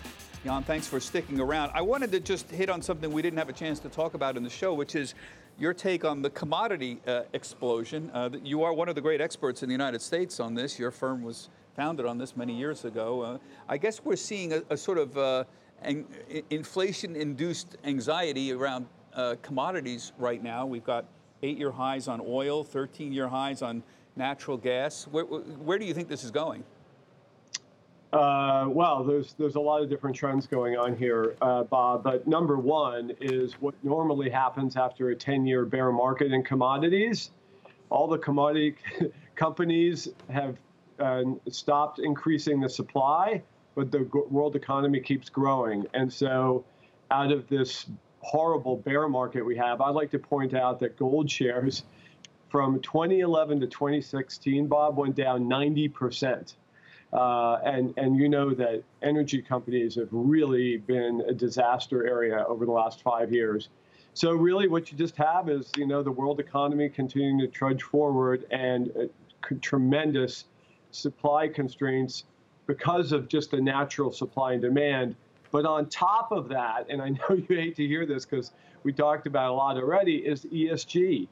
Jan, 0.44 0.64
thanks 0.64 0.88
for 0.88 0.98
sticking 0.98 1.40
around. 1.40 1.70
I 1.74 1.82
wanted 1.82 2.10
to 2.12 2.20
just 2.20 2.50
hit 2.50 2.68
on 2.68 2.82
something 2.82 3.12
we 3.12 3.22
didn't 3.22 3.38
have 3.38 3.48
a 3.48 3.52
chance 3.52 3.78
to 3.80 3.88
talk 3.88 4.14
about 4.14 4.36
in 4.36 4.42
the 4.42 4.50
show, 4.50 4.74
which 4.74 4.96
is 4.96 5.14
your 5.58 5.72
take 5.72 6.04
on 6.04 6.22
the 6.22 6.30
commodity 6.30 7.00
uh, 7.06 7.22
explosion. 7.32 8.10
Uh, 8.12 8.30
you 8.42 8.62
are 8.62 8.72
one 8.72 8.88
of 8.88 8.94
the 8.94 9.00
great 9.00 9.20
experts 9.20 9.62
in 9.62 9.68
the 9.68 9.72
United 9.72 10.02
States 10.02 10.38
on 10.38 10.54
this. 10.54 10.78
Your 10.78 10.90
firm 10.90 11.22
was 11.22 11.48
founded 11.74 12.06
on 12.06 12.18
this 12.18 12.36
many 12.36 12.54
years 12.54 12.84
ago. 12.84 13.22
Uh, 13.22 13.38
I 13.68 13.78
guess 13.78 14.04
we're 14.04 14.16
seeing 14.16 14.52
a, 14.52 14.62
a 14.70 14.76
sort 14.76 14.98
of 14.98 15.16
uh, 15.16 15.44
an, 15.82 16.06
inflation-induced 16.50 17.76
anxiety 17.84 18.52
around 18.52 18.86
uh, 19.14 19.36
commodities 19.42 20.12
right 20.18 20.42
now. 20.42 20.66
We've 20.66 20.84
got 20.84 21.06
eight-year 21.42 21.70
highs 21.70 22.08
on 22.08 22.20
oil, 22.26 22.64
13-year 22.64 23.28
highs 23.28 23.62
on 23.62 23.82
natural 24.14 24.56
gas. 24.56 25.06
Where, 25.10 25.24
where 25.24 25.78
do 25.78 25.86
you 25.86 25.94
think 25.94 26.08
this 26.08 26.24
is 26.24 26.30
going? 26.30 26.64
Uh, 28.12 28.66
well, 28.68 29.02
there's 29.02 29.34
there's 29.34 29.56
a 29.56 29.60
lot 29.60 29.82
of 29.82 29.90
different 29.90 30.14
trends 30.14 30.46
going 30.46 30.76
on 30.76 30.96
here, 30.96 31.36
uh, 31.42 31.64
Bob. 31.64 32.04
But 32.04 32.26
number 32.26 32.56
one 32.56 33.12
is 33.20 33.54
what 33.54 33.74
normally 33.82 34.30
happens 34.30 34.76
after 34.76 35.10
a 35.10 35.16
10-year 35.16 35.64
bear 35.64 35.90
market 35.90 36.32
in 36.32 36.44
commodities. 36.44 37.30
All 37.90 38.06
the 38.06 38.18
commodity 38.18 38.76
companies 39.34 40.08
have 40.30 40.56
uh, 41.00 41.22
stopped 41.50 41.98
increasing 41.98 42.60
the 42.60 42.68
supply, 42.68 43.42
but 43.74 43.90
the 43.90 44.08
world 44.30 44.54
economy 44.56 45.00
keeps 45.00 45.28
growing. 45.28 45.84
And 45.92 46.12
so, 46.12 46.64
out 47.10 47.32
of 47.32 47.48
this 47.48 47.86
horrible 48.20 48.76
bear 48.76 49.08
market 49.08 49.44
we 49.44 49.56
have, 49.56 49.80
I'd 49.80 49.90
like 49.90 50.10
to 50.12 50.18
point 50.18 50.54
out 50.54 50.78
that 50.80 50.96
gold 50.96 51.28
shares 51.28 51.82
from 52.50 52.80
2011 52.80 53.60
to 53.60 53.66
2016, 53.66 54.68
Bob, 54.68 54.96
went 54.96 55.16
down 55.16 55.48
90 55.48 55.88
percent. 55.88 56.54
Uh, 57.12 57.60
and 57.64 57.94
and 57.96 58.16
you 58.16 58.28
know 58.28 58.52
that 58.52 58.82
energy 59.02 59.40
companies 59.40 59.94
have 59.94 60.08
really 60.10 60.78
been 60.78 61.22
a 61.28 61.32
disaster 61.32 62.06
area 62.06 62.44
over 62.48 62.66
the 62.66 62.72
last 62.72 63.02
five 63.02 63.32
years. 63.32 63.68
So 64.14 64.32
really, 64.32 64.66
what 64.66 64.90
you 64.90 64.98
just 64.98 65.16
have 65.16 65.48
is 65.48 65.70
you 65.76 65.86
know 65.86 66.02
the 66.02 66.10
world 66.10 66.40
economy 66.40 66.88
continuing 66.88 67.38
to 67.38 67.46
trudge 67.46 67.82
forward 67.82 68.44
and 68.50 68.90
uh, 68.96 69.54
tremendous 69.60 70.46
supply 70.90 71.46
constraints 71.48 72.24
because 72.66 73.12
of 73.12 73.28
just 73.28 73.52
the 73.52 73.60
natural 73.60 74.10
supply 74.10 74.54
and 74.54 74.62
demand. 74.62 75.14
But 75.52 75.64
on 75.64 75.88
top 75.88 76.32
of 76.32 76.48
that, 76.48 76.86
and 76.88 77.00
I 77.00 77.08
know 77.10 77.30
you 77.30 77.46
hate 77.48 77.76
to 77.76 77.86
hear 77.86 78.04
this 78.04 78.24
because 78.24 78.52
we 78.82 78.92
talked 78.92 79.26
about 79.26 79.52
a 79.52 79.54
lot 79.54 79.76
already, 79.76 80.16
is 80.16 80.44
ESG 80.46 81.28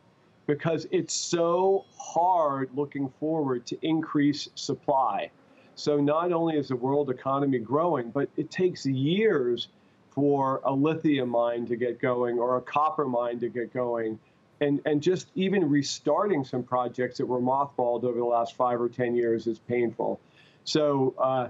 because 0.46 0.87
it's 0.90 1.14
so 1.14 1.84
hard 1.98 2.70
looking 2.74 3.08
forward 3.20 3.66
to 3.66 3.78
increase 3.82 4.48
supply. 4.54 5.30
So 5.74 6.00
not 6.00 6.32
only 6.32 6.56
is 6.56 6.68
the 6.68 6.76
world 6.76 7.10
economy 7.10 7.58
growing, 7.58 8.10
but 8.10 8.28
it 8.37 8.50
takes 8.50 8.87
years 8.87 9.68
for 10.10 10.60
a 10.64 10.72
lithium 10.72 11.28
mine 11.30 11.66
to 11.66 11.76
get 11.76 12.00
going 12.00 12.38
or 12.38 12.56
a 12.56 12.60
copper 12.60 13.04
mine 13.04 13.40
to 13.40 13.48
get 13.48 13.72
going. 13.72 14.18
And, 14.60 14.80
and 14.87 15.02
just 15.02 15.28
even 15.34 15.68
restarting 15.68 16.44
some 16.44 16.62
projects 16.62 17.18
that 17.18 17.26
were 17.26 17.40
mothballed 17.40 18.04
over 18.04 18.18
the 18.18 18.24
last 18.24 18.54
five 18.54 18.80
or 18.80 18.88
10 18.88 19.16
years 19.16 19.46
is 19.46 19.58
painful. 19.58 20.20
So, 20.62 21.14
uh, 21.18 21.48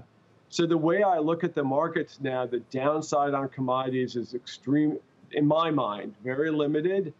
so 0.49 0.65
the 0.65 0.77
way 0.77 1.03
I 1.03 1.19
look 1.19 1.43
at 1.43 1.53
the 1.53 1.63
markets 1.63 2.19
now, 2.19 2.45
the 2.45 2.59
downside 2.71 3.33
on 3.33 3.49
commodities 3.49 4.15
is 4.15 4.33
extreme, 4.33 4.97
in 5.31 5.45
my 5.45 5.69
mind, 5.69 6.15
very 6.23 6.49
limited 6.49 7.13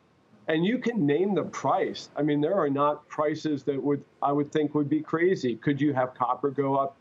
and 0.47 0.65
you 0.65 0.77
can 0.77 1.05
name 1.05 1.34
the 1.34 1.43
price. 1.43 2.10
I 2.15 2.21
mean, 2.21 2.41
there 2.41 2.55
are 2.55 2.69
not 2.69 3.08
prices 3.08 3.63
that 3.63 3.81
would 3.81 4.03
I 4.21 4.31
would 4.31 4.51
think 4.51 4.75
would 4.75 4.89
be 4.89 5.01
crazy. 5.01 5.55
Could 5.55 5.81
you 5.81 5.93
have 5.93 6.13
copper 6.13 6.51
go 6.51 6.75
up, 6.75 6.95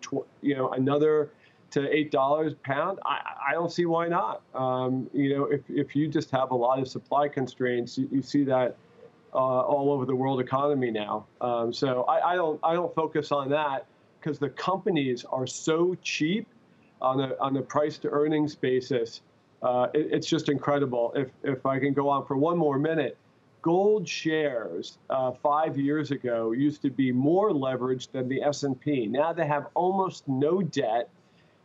tw- 0.00 0.26
you 0.40 0.56
know, 0.56 0.70
another 0.70 1.30
to 1.72 1.94
eight 1.94 2.10
dollars 2.10 2.54
pound? 2.62 2.98
I, 3.04 3.20
I 3.50 3.52
don't 3.52 3.70
see 3.70 3.86
why 3.86 4.08
not. 4.08 4.42
Um, 4.54 5.10
you 5.12 5.36
know, 5.36 5.44
if 5.44 5.60
if 5.68 5.94
you 5.94 6.08
just 6.08 6.30
have 6.30 6.52
a 6.52 6.56
lot 6.56 6.78
of 6.78 6.88
supply 6.88 7.28
constraints, 7.28 7.98
you, 7.98 8.08
you 8.10 8.22
see 8.22 8.44
that 8.44 8.76
uh, 9.34 9.38
all 9.38 9.90
over 9.92 10.06
the 10.06 10.16
world 10.16 10.40
economy 10.40 10.90
now. 10.90 11.26
Um, 11.40 11.72
so 11.72 12.04
I, 12.04 12.32
I 12.32 12.34
don't 12.34 12.58
I 12.62 12.72
don't 12.72 12.94
focus 12.94 13.30
on 13.30 13.50
that 13.50 13.86
because 14.20 14.38
the 14.38 14.50
companies 14.50 15.24
are 15.26 15.46
so 15.46 15.94
cheap 16.02 16.46
on 17.02 17.20
a 17.20 17.34
on 17.40 17.56
a 17.58 17.62
price 17.62 17.98
to 17.98 18.08
earnings 18.08 18.54
basis 18.54 19.20
uh, 19.64 19.88
it, 19.94 20.08
it's 20.12 20.26
just 20.26 20.48
incredible. 20.48 21.12
If, 21.16 21.30
if 21.42 21.66
I 21.66 21.78
can 21.78 21.94
go 21.94 22.08
on 22.08 22.26
for 22.26 22.36
one 22.36 22.58
more 22.58 22.78
minute, 22.78 23.16
gold 23.62 24.06
shares 24.06 24.98
uh, 25.08 25.32
five 25.32 25.78
years 25.78 26.10
ago 26.10 26.52
used 26.52 26.82
to 26.82 26.90
be 26.90 27.10
more 27.10 27.50
leveraged 27.50 28.12
than 28.12 28.28
the 28.28 28.42
S&P. 28.42 29.06
Now 29.06 29.32
they 29.32 29.46
have 29.46 29.68
almost 29.72 30.28
no 30.28 30.60
debt, 30.60 31.08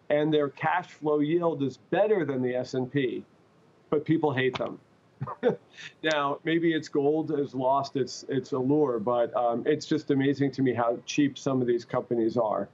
and 0.10 0.34
their 0.34 0.48
cash 0.50 0.88
flow 0.88 1.20
yield 1.20 1.62
is 1.62 1.78
better 1.90 2.26
than 2.26 2.42
the 2.42 2.56
S&P, 2.56 3.24
but 3.90 4.06
people 4.06 4.34
hate 4.34 4.58
them. 4.58 4.80
now 6.04 6.40
maybe 6.46 6.74
it's 6.74 6.88
gold 6.88 7.30
has 7.38 7.54
lost 7.54 7.98
its 7.98 8.24
its 8.30 8.54
allure, 8.54 9.00
but 9.00 9.36
um, 9.36 9.64
it's 9.66 9.86
just 9.86 10.12
amazing 10.12 10.50
to 10.50 10.62
me 10.62 10.74
how 10.74 10.98
cheap 11.06 11.38
some 11.38 11.60
of 11.60 11.68
these 11.68 11.84
companies 11.84 12.38
are. 12.38 12.70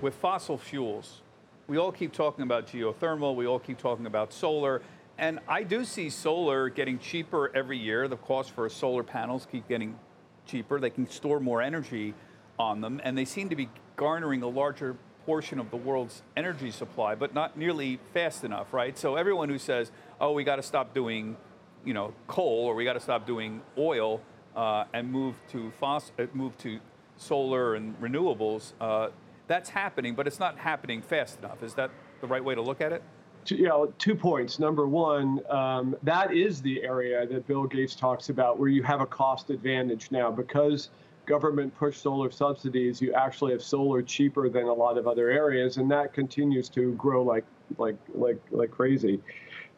With 0.00 0.14
fossil 0.14 0.56
fuels, 0.56 1.20
we 1.68 1.76
all 1.76 1.92
keep 1.92 2.12
talking 2.12 2.42
about 2.42 2.66
geothermal, 2.66 3.36
we 3.36 3.46
all 3.46 3.58
keep 3.58 3.76
talking 3.78 4.06
about 4.06 4.32
solar, 4.32 4.80
and 5.18 5.38
I 5.46 5.62
do 5.62 5.84
see 5.84 6.08
solar 6.08 6.70
getting 6.70 6.98
cheaper 6.98 7.54
every 7.54 7.76
year. 7.76 8.08
The 8.08 8.16
cost 8.16 8.52
for 8.52 8.68
solar 8.70 9.02
panels 9.02 9.46
keep 9.50 9.68
getting 9.68 9.98
cheaper. 10.46 10.80
They 10.80 10.88
can 10.88 11.08
store 11.10 11.40
more 11.40 11.60
energy 11.60 12.14
on 12.58 12.80
them, 12.80 13.02
and 13.04 13.18
they 13.18 13.26
seem 13.26 13.50
to 13.50 13.56
be 13.56 13.68
garnering 13.96 14.42
a 14.42 14.48
larger 14.48 14.96
portion 15.26 15.58
of 15.58 15.70
the 15.70 15.76
world's 15.76 16.22
energy 16.38 16.70
supply, 16.70 17.14
but 17.14 17.34
not 17.34 17.58
nearly 17.58 18.00
fast 18.14 18.44
enough, 18.44 18.72
right? 18.72 18.96
So 18.96 19.16
everyone 19.16 19.50
who 19.50 19.58
says, 19.58 19.92
"Oh, 20.18 20.32
we 20.32 20.44
got 20.44 20.56
to 20.56 20.62
stop 20.62 20.94
doing, 20.94 21.36
you 21.84 21.92
know, 21.92 22.14
coal 22.26 22.64
or 22.64 22.74
we 22.74 22.84
got 22.84 22.94
to 22.94 23.00
stop 23.00 23.26
doing 23.26 23.60
oil 23.76 24.22
uh, 24.56 24.84
and 24.94 25.12
move 25.12 25.34
to 25.50 25.70
uh, 25.82 26.00
move 26.32 26.56
to 26.58 26.80
solar 27.18 27.74
and 27.74 28.00
renewables," 28.00 28.72
uh, 28.80 29.08
that's 29.48 29.70
happening, 29.70 30.14
but 30.14 30.26
it's 30.26 30.38
not 30.38 30.58
happening 30.58 31.02
fast 31.02 31.38
enough. 31.38 31.62
Is 31.62 31.74
that 31.74 31.90
the 32.20 32.26
right 32.26 32.44
way 32.44 32.54
to 32.54 32.62
look 32.62 32.80
at 32.80 32.92
it? 32.92 33.02
You 33.46 33.64
know, 33.64 33.92
two 33.98 34.14
points. 34.14 34.58
Number 34.58 34.86
one, 34.86 35.40
um, 35.50 35.96
that 36.02 36.34
is 36.34 36.60
the 36.60 36.82
area 36.82 37.26
that 37.26 37.46
Bill 37.46 37.64
Gates 37.64 37.94
talks 37.94 38.28
about 38.28 38.58
where 38.58 38.68
you 38.68 38.82
have 38.82 39.00
a 39.00 39.06
cost 39.06 39.48
advantage 39.48 40.10
now 40.10 40.30
because 40.30 40.90
government 41.24 41.74
push 41.76 41.96
solar 41.96 42.30
subsidies. 42.30 43.00
You 43.00 43.14
actually 43.14 43.52
have 43.52 43.62
solar 43.62 44.02
cheaper 44.02 44.50
than 44.50 44.64
a 44.64 44.72
lot 44.72 44.98
of 44.98 45.06
other 45.06 45.30
areas, 45.30 45.78
and 45.78 45.90
that 45.90 46.12
continues 46.12 46.68
to 46.70 46.92
grow 46.94 47.22
like 47.22 47.44
like 47.78 47.96
like 48.14 48.38
like 48.50 48.70
crazy. 48.70 49.20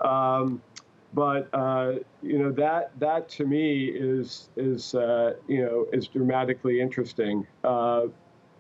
Um, 0.00 0.61
but 1.12 1.48
uh, 1.52 1.94
you 2.22 2.38
know 2.38 2.50
that 2.52 2.92
that 2.98 3.28
to 3.30 3.44
me 3.44 3.87
is 3.87 4.48
is 4.56 4.94
uh, 4.94 5.35
you 5.46 5.64
know 5.64 5.87
is 5.92 6.09
dramatically 6.09 6.80
interesting. 6.80 7.46
Uh, 7.62 8.06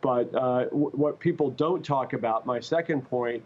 but 0.00 0.34
uh, 0.34 0.64
w- 0.64 0.90
what 0.92 1.18
people 1.18 1.50
don't 1.50 1.84
talk 1.84 2.12
about, 2.12 2.46
my 2.46 2.60
second 2.60 3.02
point, 3.02 3.42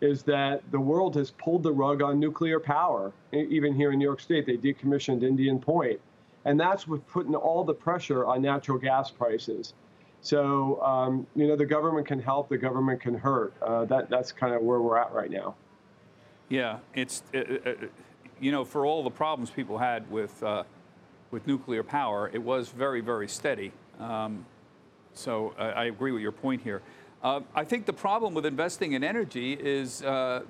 is 0.00 0.22
that 0.24 0.62
the 0.70 0.80
world 0.80 1.14
has 1.16 1.30
pulled 1.30 1.62
the 1.62 1.72
rug 1.72 2.02
on 2.02 2.20
nuclear 2.20 2.60
power. 2.60 3.12
Even 3.32 3.74
here 3.74 3.92
in 3.92 3.98
New 3.98 4.04
York 4.04 4.20
State, 4.20 4.46
they 4.46 4.56
decommissioned 4.56 5.22
Indian 5.22 5.58
Point. 5.58 5.98
And 6.44 6.60
that's 6.60 6.86
what's 6.86 7.02
putting 7.10 7.34
all 7.34 7.64
the 7.64 7.74
pressure 7.74 8.26
on 8.26 8.42
natural 8.42 8.78
gas 8.78 9.10
prices. 9.10 9.74
So, 10.20 10.82
um, 10.82 11.26
you 11.34 11.46
know, 11.46 11.56
the 11.56 11.66
government 11.66 12.06
can 12.06 12.20
help, 12.20 12.48
the 12.48 12.58
government 12.58 13.00
can 13.00 13.14
hurt. 13.14 13.54
Uh, 13.62 13.84
that, 13.86 14.10
that's 14.10 14.32
kind 14.32 14.54
of 14.54 14.62
where 14.62 14.80
we're 14.80 14.98
at 14.98 15.12
right 15.12 15.30
now. 15.30 15.54
Yeah, 16.48 16.78
it's, 16.94 17.22
uh, 17.34 17.38
uh, 17.38 17.74
you 18.40 18.52
know, 18.52 18.64
for 18.64 18.86
all 18.86 19.02
the 19.02 19.10
problems 19.10 19.50
people 19.50 19.78
had 19.78 20.08
with, 20.10 20.42
uh, 20.42 20.64
with 21.30 21.46
nuclear 21.46 21.82
power, 21.82 22.30
it 22.32 22.42
was 22.42 22.68
very, 22.68 23.00
very 23.00 23.28
steady. 23.28 23.72
Um, 23.98 24.46
so 25.16 25.54
uh, 25.58 25.62
I 25.62 25.86
agree 25.86 26.12
with 26.12 26.22
your 26.22 26.32
point 26.32 26.62
here. 26.62 26.82
Uh, 27.22 27.40
I 27.54 27.64
think 27.64 27.86
the 27.86 27.92
problem 27.92 28.34
with 28.34 28.46
investing 28.46 28.92
in 28.92 29.02
energy 29.02 29.54
is, 29.54 30.02
uh, 30.02 30.42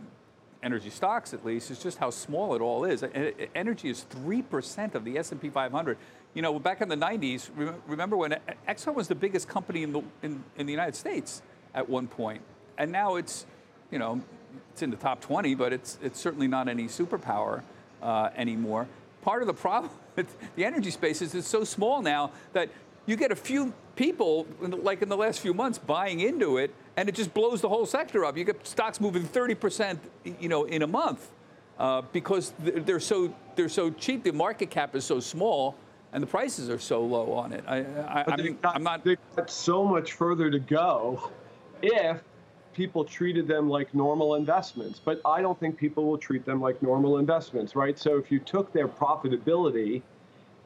energy 0.62 0.90
stocks 0.90 1.32
at 1.32 1.44
least, 1.44 1.70
is 1.70 1.78
just 1.78 1.98
how 1.98 2.10
small 2.10 2.54
it 2.54 2.60
all 2.60 2.84
is. 2.84 3.04
Energy 3.54 3.88
is 3.88 4.04
3% 4.10 4.94
of 4.94 5.04
the 5.04 5.18
S&P 5.18 5.48
500. 5.48 5.96
You 6.34 6.42
know, 6.42 6.58
back 6.58 6.80
in 6.80 6.88
the 6.88 6.96
90s, 6.96 7.48
remember 7.86 8.16
when 8.16 8.36
Exxon 8.68 8.94
was 8.94 9.08
the 9.08 9.14
biggest 9.14 9.48
company 9.48 9.82
in 9.82 9.92
the, 9.92 10.02
in, 10.22 10.44
in 10.56 10.66
the 10.66 10.72
United 10.72 10.96
States 10.96 11.40
at 11.74 11.88
one 11.88 12.08
point. 12.08 12.42
and 12.78 12.90
now 12.90 13.16
it's, 13.16 13.46
you 13.90 13.98
know, 13.98 14.20
it's 14.72 14.82
in 14.82 14.90
the 14.90 14.96
top 14.96 15.20
20, 15.20 15.54
but 15.54 15.72
it's, 15.72 15.98
it's 16.02 16.20
certainly 16.20 16.48
not 16.48 16.68
any 16.68 16.84
superpower 16.84 17.62
uh, 18.02 18.30
anymore. 18.36 18.86
Part 19.22 19.42
of 19.42 19.46
the 19.46 19.54
problem 19.54 19.92
with 20.16 20.36
the 20.56 20.64
energy 20.64 20.90
space 20.90 21.22
is 21.22 21.34
it's 21.34 21.48
so 21.48 21.64
small 21.64 22.02
now 22.02 22.32
that 22.52 22.68
you 23.06 23.16
get 23.16 23.32
a 23.32 23.36
few 23.36 23.72
people, 23.94 24.46
like 24.60 25.02
in 25.02 25.08
the 25.08 25.16
last 25.16 25.40
few 25.40 25.54
months, 25.54 25.78
buying 25.78 26.20
into 26.20 26.58
it, 26.58 26.74
and 26.96 27.08
it 27.08 27.14
just 27.14 27.32
blows 27.32 27.60
the 27.60 27.68
whole 27.68 27.86
sector 27.86 28.24
up. 28.24 28.36
You 28.36 28.44
get 28.44 28.66
stocks 28.66 29.00
moving 29.00 29.22
30%, 29.22 29.98
you 30.40 30.48
know, 30.48 30.64
in 30.64 30.82
a 30.82 30.86
month 30.86 31.30
uh, 31.78 32.02
because 32.12 32.52
they're 32.58 33.00
so 33.00 33.34
they're 33.54 33.68
so 33.68 33.90
cheap. 33.90 34.24
The 34.24 34.32
market 34.32 34.70
cap 34.70 34.94
is 34.94 35.04
so 35.04 35.20
small, 35.20 35.76
and 36.12 36.22
the 36.22 36.26
prices 36.26 36.68
are 36.68 36.78
so 36.78 37.02
low 37.02 37.32
on 37.32 37.52
it. 37.52 37.64
I, 37.66 37.78
I, 37.78 38.24
I 38.28 38.36
mean, 38.36 38.58
I'm 38.64 38.82
not. 38.82 39.04
They've 39.04 39.18
got 39.36 39.50
so 39.50 39.84
much 39.84 40.12
further 40.12 40.50
to 40.50 40.58
go 40.58 41.30
if 41.82 42.20
people 42.74 43.04
treated 43.04 43.48
them 43.48 43.70
like 43.70 43.94
normal 43.94 44.34
investments. 44.34 45.00
But 45.02 45.20
I 45.24 45.40
don't 45.40 45.58
think 45.58 45.78
people 45.78 46.04
will 46.04 46.18
treat 46.18 46.44
them 46.44 46.60
like 46.60 46.82
normal 46.82 47.18
investments, 47.18 47.74
right? 47.74 47.98
So 47.98 48.18
if 48.18 48.30
you 48.30 48.38
took 48.38 48.72
their 48.72 48.88
profitability 48.88 50.02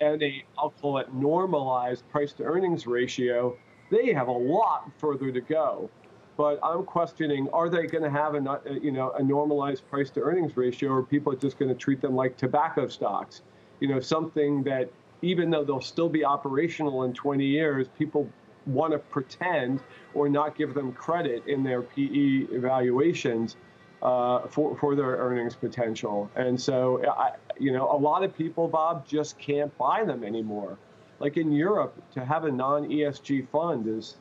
and 0.01 0.23
a 0.23 0.45
I'll 0.59 0.71
call 0.71 0.99
it 0.99 1.13
normalized 1.13 2.09
price 2.11 2.33
to 2.35 2.43
earnings 2.45 2.87
ratio, 2.87 3.57
they 3.91 4.13
have 4.13 4.29
a 4.29 4.33
lot 4.33 4.91
further 4.99 5.31
to 5.31 5.41
go. 5.41 5.91
But 6.37 6.59
I'm 6.63 6.85
questioning: 6.85 7.49
Are 7.53 7.69
they 7.69 7.87
going 7.87 8.05
to 8.05 8.11
have 8.11 8.35
a 8.35 8.39
uh, 8.39 8.59
you 8.83 8.93
know 8.93 9.13
a 9.13 9.23
normalized 9.23 9.89
price 9.91 10.11
to 10.11 10.21
earnings 10.21 10.57
ratio, 10.57 10.91
or 10.91 11.03
people 11.03 11.33
are 11.33 11.37
just 11.37 11.59
going 11.59 11.69
to 11.69 11.75
treat 11.75 12.01
them 12.01 12.15
like 12.15 12.37
tobacco 12.37 12.89
stocks? 12.89 13.43
You 13.81 13.89
know, 13.89 14.01
something 14.01 14.63
that 14.65 14.91
even 15.23 15.51
though 15.51 15.65
they'll 15.65 15.81
still 15.81 16.09
be 16.09 16.25
operational 16.25 17.05
in 17.05 17.13
20 17.13 17.45
years, 17.45 17.89
people 17.99 18.29
want 18.67 18.93
to 18.93 18.99
pretend 18.99 19.83
or 20.15 20.29
not 20.29 20.57
give 20.57 20.75
them 20.75 20.93
credit 20.93 21.43
in 21.47 21.63
their 21.63 21.83
PE 21.83 22.47
evaluations 22.53 23.57
uh, 24.03 24.47
for 24.49 24.77
for 24.77 24.95
their 24.95 25.17
earnings 25.17 25.55
potential. 25.55 26.31
And 26.37 26.61
so, 26.61 27.03
I, 27.07 27.33
you 27.59 27.73
know, 27.73 27.91
a 27.91 27.97
lot 27.97 28.25
of 28.25 28.37
people, 28.37 28.69
Bob, 28.69 29.07
just 29.07 29.39
can't 29.39 29.77
buy 29.79 30.05
them 30.05 30.25
anymore. 30.25 30.79
Like 31.19 31.37
in 31.37 31.53
Europe, 31.53 31.95
to 32.15 32.25
have 32.25 32.45
a 32.45 32.51
non-ESG 32.51 33.49
fund 33.49 33.87
is 33.87 34.17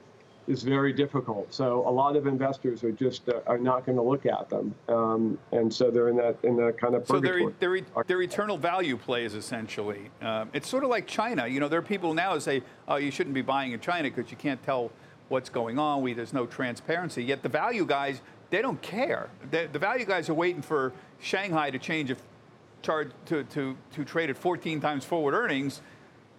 is 0.50 0.64
very 0.64 0.92
difficult. 0.92 1.54
So 1.54 1.88
a 1.88 1.92
lot 1.92 2.16
of 2.16 2.26
investors 2.26 2.84
are 2.84 2.92
just 2.92 3.30
uh, 3.30 3.40
are 3.48 3.58
not 3.58 3.86
going 3.86 3.96
to 3.98 4.02
look 4.02 4.26
at 4.26 4.50
them, 4.50 4.76
um, 4.90 5.38
and 5.52 5.74
so 5.74 5.92
they're 5.92 6.10
in 6.10 6.18
that 6.18 6.36
in 6.44 6.58
that 6.58 6.78
kind 6.78 6.96
of 6.96 7.08
so 7.08 7.20
they're, 7.20 7.52
they're, 7.60 7.80
they're 8.08 8.22
eternal 8.22 8.58
value 8.58 8.98
plays 8.98 9.34
essentially. 9.34 10.10
Um, 10.22 10.50
it's 10.52 10.68
sort 10.68 10.84
of 10.84 10.90
like 10.90 11.08
China. 11.08 11.48
You 11.48 11.62
know, 11.62 11.70
there 11.70 11.80
are 11.80 11.84
people 11.84 12.14
now 12.14 12.34
who 12.34 12.42
say, 12.42 12.64
"Oh, 12.88 12.98
you 12.98 13.12
shouldn't 13.12 13.36
be 13.36 13.44
buying 13.44 13.72
in 13.72 13.80
China 13.80 14.10
because 14.10 14.30
you 14.30 14.38
can't 14.38 14.62
tell 14.64 14.92
what's 15.30 15.50
going 15.50 15.80
on. 15.80 16.02
We 16.02 16.14
there's 16.14 16.34
no 16.34 16.46
transparency. 16.46 17.24
Yet 17.24 17.44
the 17.44 17.50
value 17.50 17.86
guys, 17.86 18.22
they 18.50 18.62
don't 18.62 18.82
care. 18.82 19.30
The, 19.52 19.70
the 19.72 19.80
value 19.80 20.06
guys 20.06 20.30
are 20.30 20.34
waiting 20.34 20.62
for 20.62 20.94
Shanghai 21.20 21.70
to 21.72 21.80
change 21.80 22.12
a 22.12 22.18
charge 22.82 23.12
to, 23.26 23.44
to, 23.46 23.76
to 23.94 24.06
trade 24.06 24.30
at 24.30 24.38
14 24.38 24.80
times 24.80 25.06
forward 25.06 25.34
earnings. 25.34 25.82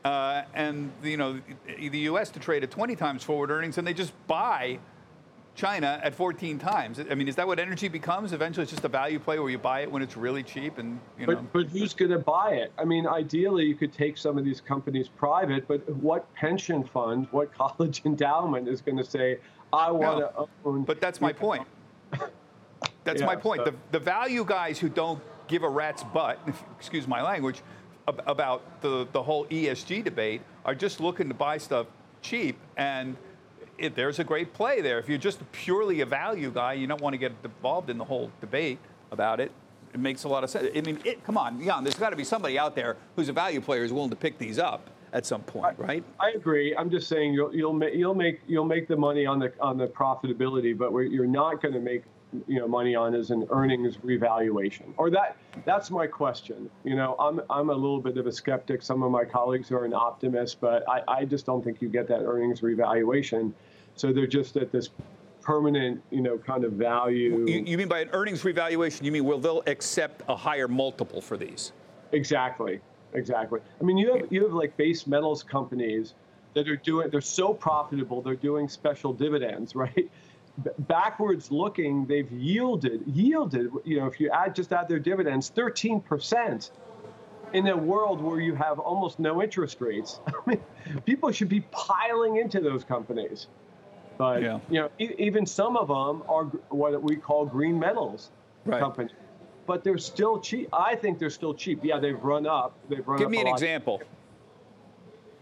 Uh, 0.04 0.42
and 0.54 0.90
you 1.02 1.18
know 1.18 1.38
the 1.78 1.98
U.S. 1.98 2.30
to 2.30 2.40
trade 2.40 2.64
at 2.64 2.70
20 2.70 2.96
times 2.96 3.22
forward 3.22 3.50
earnings, 3.50 3.76
and 3.76 3.86
they 3.86 3.92
just 3.92 4.14
buy 4.26 4.78
China 5.54 6.00
at 6.02 6.14
14 6.14 6.58
times. 6.58 6.98
I 6.98 7.14
mean, 7.14 7.28
is 7.28 7.36
that 7.36 7.46
what 7.46 7.58
energy 7.58 7.88
becomes? 7.88 8.32
Eventually, 8.32 8.62
it's 8.62 8.72
just 8.72 8.84
a 8.84 8.88
value 8.88 9.18
play 9.18 9.38
where 9.38 9.50
you 9.50 9.58
buy 9.58 9.80
it 9.80 9.92
when 9.92 10.00
it's 10.00 10.16
really 10.16 10.42
cheap, 10.42 10.78
and 10.78 10.98
you 11.18 11.26
know. 11.26 11.34
But, 11.34 11.52
but 11.52 11.66
who's 11.66 11.92
going 11.92 12.12
to 12.12 12.18
buy 12.18 12.52
it? 12.52 12.72
I 12.78 12.84
mean, 12.84 13.06
ideally, 13.06 13.66
you 13.66 13.74
could 13.74 13.92
take 13.92 14.16
some 14.16 14.38
of 14.38 14.44
these 14.46 14.62
companies 14.62 15.08
private, 15.08 15.68
but 15.68 15.86
what 15.96 16.32
pension 16.32 16.82
fund, 16.82 17.28
what 17.30 17.52
college 17.58 18.00
endowment 18.06 18.68
is 18.68 18.80
going 18.80 18.96
to 18.96 19.04
say, 19.04 19.38
"I 19.70 19.90
want 19.90 20.18
to 20.18 20.32
no, 20.34 20.48
own"? 20.64 20.84
But 20.84 21.02
that's 21.02 21.20
my 21.20 21.34
point. 21.34 21.66
That's 23.04 23.20
yeah, 23.20 23.26
my 23.26 23.36
point. 23.36 23.62
So. 23.64 23.70
The, 23.70 23.76
the 23.92 23.98
value 23.98 24.44
guys 24.44 24.78
who 24.78 24.88
don't 24.88 25.20
give 25.48 25.62
a 25.62 25.68
rat's 25.68 26.04
butt, 26.04 26.38
excuse 26.78 27.06
my 27.06 27.22
language, 27.22 27.62
about 28.06 28.80
the, 28.80 29.06
the 29.12 29.22
whole 29.22 29.46
ESG 29.46 30.04
debate 30.04 30.42
are 30.64 30.74
just 30.74 31.00
looking 31.00 31.28
to 31.28 31.34
buy 31.34 31.58
stuff 31.58 31.86
cheap 32.22 32.58
and 32.76 33.16
it, 33.78 33.94
there's 33.94 34.18
a 34.18 34.24
great 34.24 34.52
play 34.52 34.80
there. 34.80 34.98
If 34.98 35.08
you're 35.08 35.18
just 35.18 35.40
purely 35.52 36.02
a 36.02 36.06
value 36.06 36.50
guy, 36.50 36.74
you 36.74 36.86
don't 36.86 37.00
want 37.00 37.14
to 37.14 37.18
get 37.18 37.32
involved 37.42 37.88
in 37.88 37.98
the 37.98 38.04
whole 38.04 38.30
debate 38.40 38.78
about 39.10 39.40
it. 39.40 39.52
It 39.94 40.00
makes 40.00 40.24
a 40.24 40.28
lot 40.28 40.44
of 40.44 40.50
sense. 40.50 40.68
I 40.76 40.80
mean, 40.82 41.00
it, 41.04 41.24
come 41.24 41.36
on, 41.36 41.62
Jan, 41.64 41.82
there's 41.82 41.96
got 41.96 42.10
to 42.10 42.16
be 42.16 42.24
somebody 42.24 42.58
out 42.58 42.74
there 42.74 42.96
who's 43.16 43.28
a 43.28 43.32
value 43.32 43.60
player 43.60 43.82
who's 43.82 43.92
willing 43.92 44.10
to 44.10 44.16
pick 44.16 44.38
these 44.38 44.58
up 44.58 44.88
at 45.12 45.26
some 45.26 45.42
point, 45.42 45.76
I, 45.78 45.82
right? 45.82 46.04
I 46.20 46.30
agree. 46.30 46.74
I'm 46.76 46.90
just 46.90 47.08
saying 47.08 47.34
you'll 47.34 47.54
you'll 47.54 47.72
make 47.72 47.94
you'll 47.94 48.14
make 48.14 48.40
you'll 48.46 48.64
make 48.64 48.88
the 48.88 48.96
money 48.96 49.26
on 49.26 49.38
the 49.38 49.52
on 49.60 49.76
the 49.76 49.86
profitability, 49.86 50.76
but 50.76 50.92
you're 50.92 51.26
not 51.26 51.60
going 51.62 51.74
to 51.74 51.80
make 51.80 52.04
you 52.46 52.60
know 52.60 52.68
money 52.68 52.94
on 52.94 53.12
is 53.12 53.30
an 53.32 53.44
earnings 53.50 53.98
revaluation 54.04 54.94
or 54.98 55.10
that 55.10 55.36
that's 55.64 55.90
my 55.90 56.06
question 56.06 56.70
you 56.84 56.94
know 56.94 57.16
i'm 57.18 57.40
i'm 57.50 57.70
a 57.70 57.74
little 57.74 58.00
bit 58.00 58.16
of 58.18 58.28
a 58.28 58.30
skeptic 58.30 58.82
some 58.82 59.02
of 59.02 59.10
my 59.10 59.24
colleagues 59.24 59.72
are 59.72 59.84
an 59.84 59.92
optimist 59.92 60.60
but 60.60 60.88
i, 60.88 61.02
I 61.08 61.24
just 61.24 61.44
don't 61.44 61.60
think 61.60 61.82
you 61.82 61.88
get 61.88 62.06
that 62.06 62.20
earnings 62.20 62.62
revaluation 62.62 63.52
so 63.96 64.12
they're 64.12 64.28
just 64.28 64.56
at 64.56 64.70
this 64.70 64.90
permanent, 65.42 66.02
you 66.10 66.20
know, 66.20 66.38
kind 66.38 66.64
of 66.64 66.72
value. 66.72 67.44
You, 67.46 67.64
you 67.66 67.78
mean 67.78 67.88
by 67.88 68.00
an 68.00 68.10
earnings 68.12 68.44
revaluation? 68.44 69.04
You 69.04 69.12
mean 69.12 69.24
will 69.24 69.38
they'll 69.38 69.62
accept 69.66 70.22
a 70.28 70.36
higher 70.36 70.68
multiple 70.68 71.20
for 71.20 71.36
these? 71.36 71.72
Exactly, 72.12 72.80
exactly. 73.14 73.60
I 73.80 73.84
mean, 73.84 73.98
you 73.98 74.14
have 74.14 74.32
you 74.32 74.42
have 74.44 74.52
like 74.52 74.76
base 74.76 75.06
metals 75.06 75.42
companies 75.42 76.14
that 76.54 76.68
are 76.68 76.76
doing. 76.76 77.10
They're 77.10 77.20
so 77.20 77.54
profitable. 77.54 78.22
They're 78.22 78.34
doing 78.34 78.68
special 78.68 79.12
dividends, 79.12 79.74
right? 79.74 80.10
backwards 80.78 81.50
looking, 81.50 82.06
they've 82.06 82.30
yielded 82.30 83.02
yielded. 83.06 83.70
You 83.84 84.00
know, 84.00 84.06
if 84.06 84.20
you 84.20 84.30
add 84.30 84.54
just 84.54 84.72
add 84.72 84.88
their 84.88 84.98
dividends, 84.98 85.50
13 85.54 86.00
percent 86.00 86.70
in 87.52 87.66
a 87.66 87.76
world 87.76 88.20
where 88.20 88.40
you 88.40 88.54
have 88.54 88.78
almost 88.78 89.18
no 89.18 89.42
interest 89.42 89.80
rates. 89.80 90.20
I 90.26 90.32
mean, 90.46 90.60
people 91.04 91.32
should 91.32 91.48
be 91.48 91.60
piling 91.72 92.36
into 92.36 92.60
those 92.60 92.84
companies. 92.84 93.48
But 94.18 94.42
yeah. 94.42 94.60
you 94.68 94.80
know, 94.80 94.90
e- 94.98 95.14
even 95.18 95.46
some 95.46 95.76
of 95.76 95.88
them 95.88 96.22
are 96.28 96.44
what 96.68 97.02
we 97.02 97.16
call 97.16 97.46
green 97.46 97.78
metals 97.78 98.30
right. 98.64 98.80
companies. 98.80 99.12
But 99.70 99.84
they're 99.84 99.98
still 99.98 100.40
cheap. 100.40 100.68
I 100.72 100.96
think 100.96 101.20
they're 101.20 101.30
still 101.30 101.54
cheap. 101.54 101.84
Yeah, 101.84 102.00
they've 102.00 102.20
run 102.24 102.44
up. 102.44 102.76
They've 102.88 103.06
run 103.06 103.18
Give 103.18 103.26
up 103.26 103.30
me 103.30 103.40
an 103.40 103.46
example. 103.46 104.02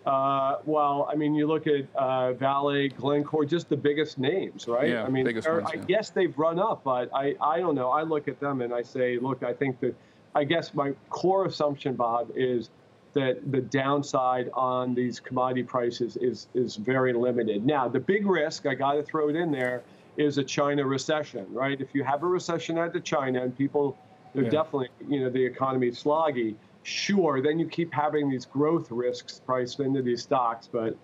Uh, 0.05 0.57
well, 0.67 1.09
I 1.11 1.15
mean, 1.15 1.35
you 1.35 1.47
look 1.47 1.67
at 1.67 1.87
uh, 1.95 2.35
Vale, 2.35 2.91
Glencore, 2.91 3.47
just 3.47 3.71
the 3.71 3.77
biggest 3.79 4.19
names, 4.19 4.69
right? 4.69 4.91
Yeah, 4.91 5.05
I 5.05 5.09
mean, 5.09 5.25
biggest 5.25 5.49
ones, 5.49 5.71
yeah. 5.73 5.81
I 5.81 5.83
guess 5.83 6.11
they've 6.11 6.39
run 6.39 6.59
up, 6.59 6.85
but 6.85 7.09
I, 7.15 7.37
I 7.41 7.59
don't 7.61 7.75
know. 7.75 7.89
I 7.89 8.03
look 8.03 8.29
at 8.29 8.39
them 8.39 8.61
and 8.61 8.75
I 8.75 8.83
say, 8.83 9.19
look, 9.19 9.43
I 9.43 9.55
think 9.55 9.81
that, 9.81 9.95
I 10.35 10.45
guess 10.45 10.75
my 10.75 10.93
core 11.09 11.47
assumption, 11.47 11.95
Bob, 11.95 12.31
is 12.37 12.69
that 13.15 13.51
the 13.51 13.63
downside 13.63 14.51
on 14.53 14.95
these 14.95 15.21
commodity 15.21 15.63
prices 15.63 16.19
is 16.19 16.49
is 16.53 16.77
very 16.77 17.15
limited. 17.15 17.65
Now, 17.65 17.89
the 17.89 18.01
big 18.01 18.27
risk, 18.27 18.67
I 18.67 18.75
got 18.75 18.93
to 18.93 19.03
throw 19.03 19.31
it 19.31 19.37
in 19.37 19.51
there, 19.51 19.85
is 20.19 20.37
a 20.37 20.45
China 20.45 20.85
recession, 20.85 21.47
right? 21.51 21.81
If 21.81 21.95
you 21.95 22.05
have 22.05 22.23
a 22.23 22.27
recession 22.27 22.77
out 22.77 22.95
of 22.95 23.05
China 23.05 23.43
and 23.43 23.57
people, 23.57 23.97
they're 24.35 24.45
yeah. 24.45 24.51
definitely, 24.51 24.89
you 25.09 25.21
know, 25.21 25.31
the 25.31 25.45
economy 25.45 25.91
sloggy, 25.91 26.55
sure, 26.83 27.41
then 27.43 27.59
you 27.59 27.67
keep 27.67 27.93
having 27.93 28.31
these 28.31 28.47
growth 28.47 28.91
risks 28.91 29.41
priced 29.45 29.81
into 29.81 30.03
these 30.03 30.23
stocks, 30.23 30.69
but 30.71 30.97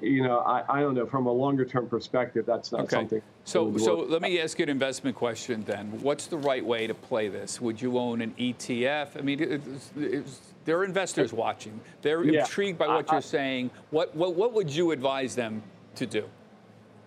you 0.00 0.22
know, 0.22 0.38
I, 0.38 0.64
I 0.68 0.80
don't 0.80 0.94
know. 0.94 1.06
From 1.06 1.26
a 1.26 1.32
longer 1.32 1.64
term 1.64 1.88
perspective, 1.88 2.44
that's 2.44 2.72
not 2.72 2.82
okay. 2.82 2.96
something. 2.96 3.22
So, 3.44 3.76
so 3.76 4.00
let 4.00 4.22
me 4.22 4.40
ask 4.40 4.58
you 4.58 4.64
an 4.64 4.68
investment 4.68 5.16
question 5.16 5.62
then. 5.64 6.00
What's 6.00 6.26
the 6.26 6.38
right 6.38 6.64
way 6.64 6.86
to 6.86 6.94
play 6.94 7.28
this? 7.28 7.60
Would 7.60 7.80
you 7.80 7.98
own 7.98 8.20
an 8.20 8.34
ETF? 8.38 9.16
I 9.16 9.20
mean, 9.20 9.40
it's, 9.40 9.92
it's, 9.96 10.40
there 10.64 10.78
are 10.78 10.84
investors 10.84 11.32
watching. 11.32 11.78
They're 12.02 12.24
yeah. 12.24 12.40
intrigued 12.40 12.78
by 12.78 12.88
what 12.88 13.10
I, 13.10 13.16
you're 13.16 13.22
saying. 13.22 13.70
What, 13.90 14.14
what, 14.14 14.34
what 14.34 14.52
would 14.54 14.70
you 14.70 14.90
advise 14.90 15.34
them 15.34 15.62
to 15.96 16.06
do? 16.06 16.24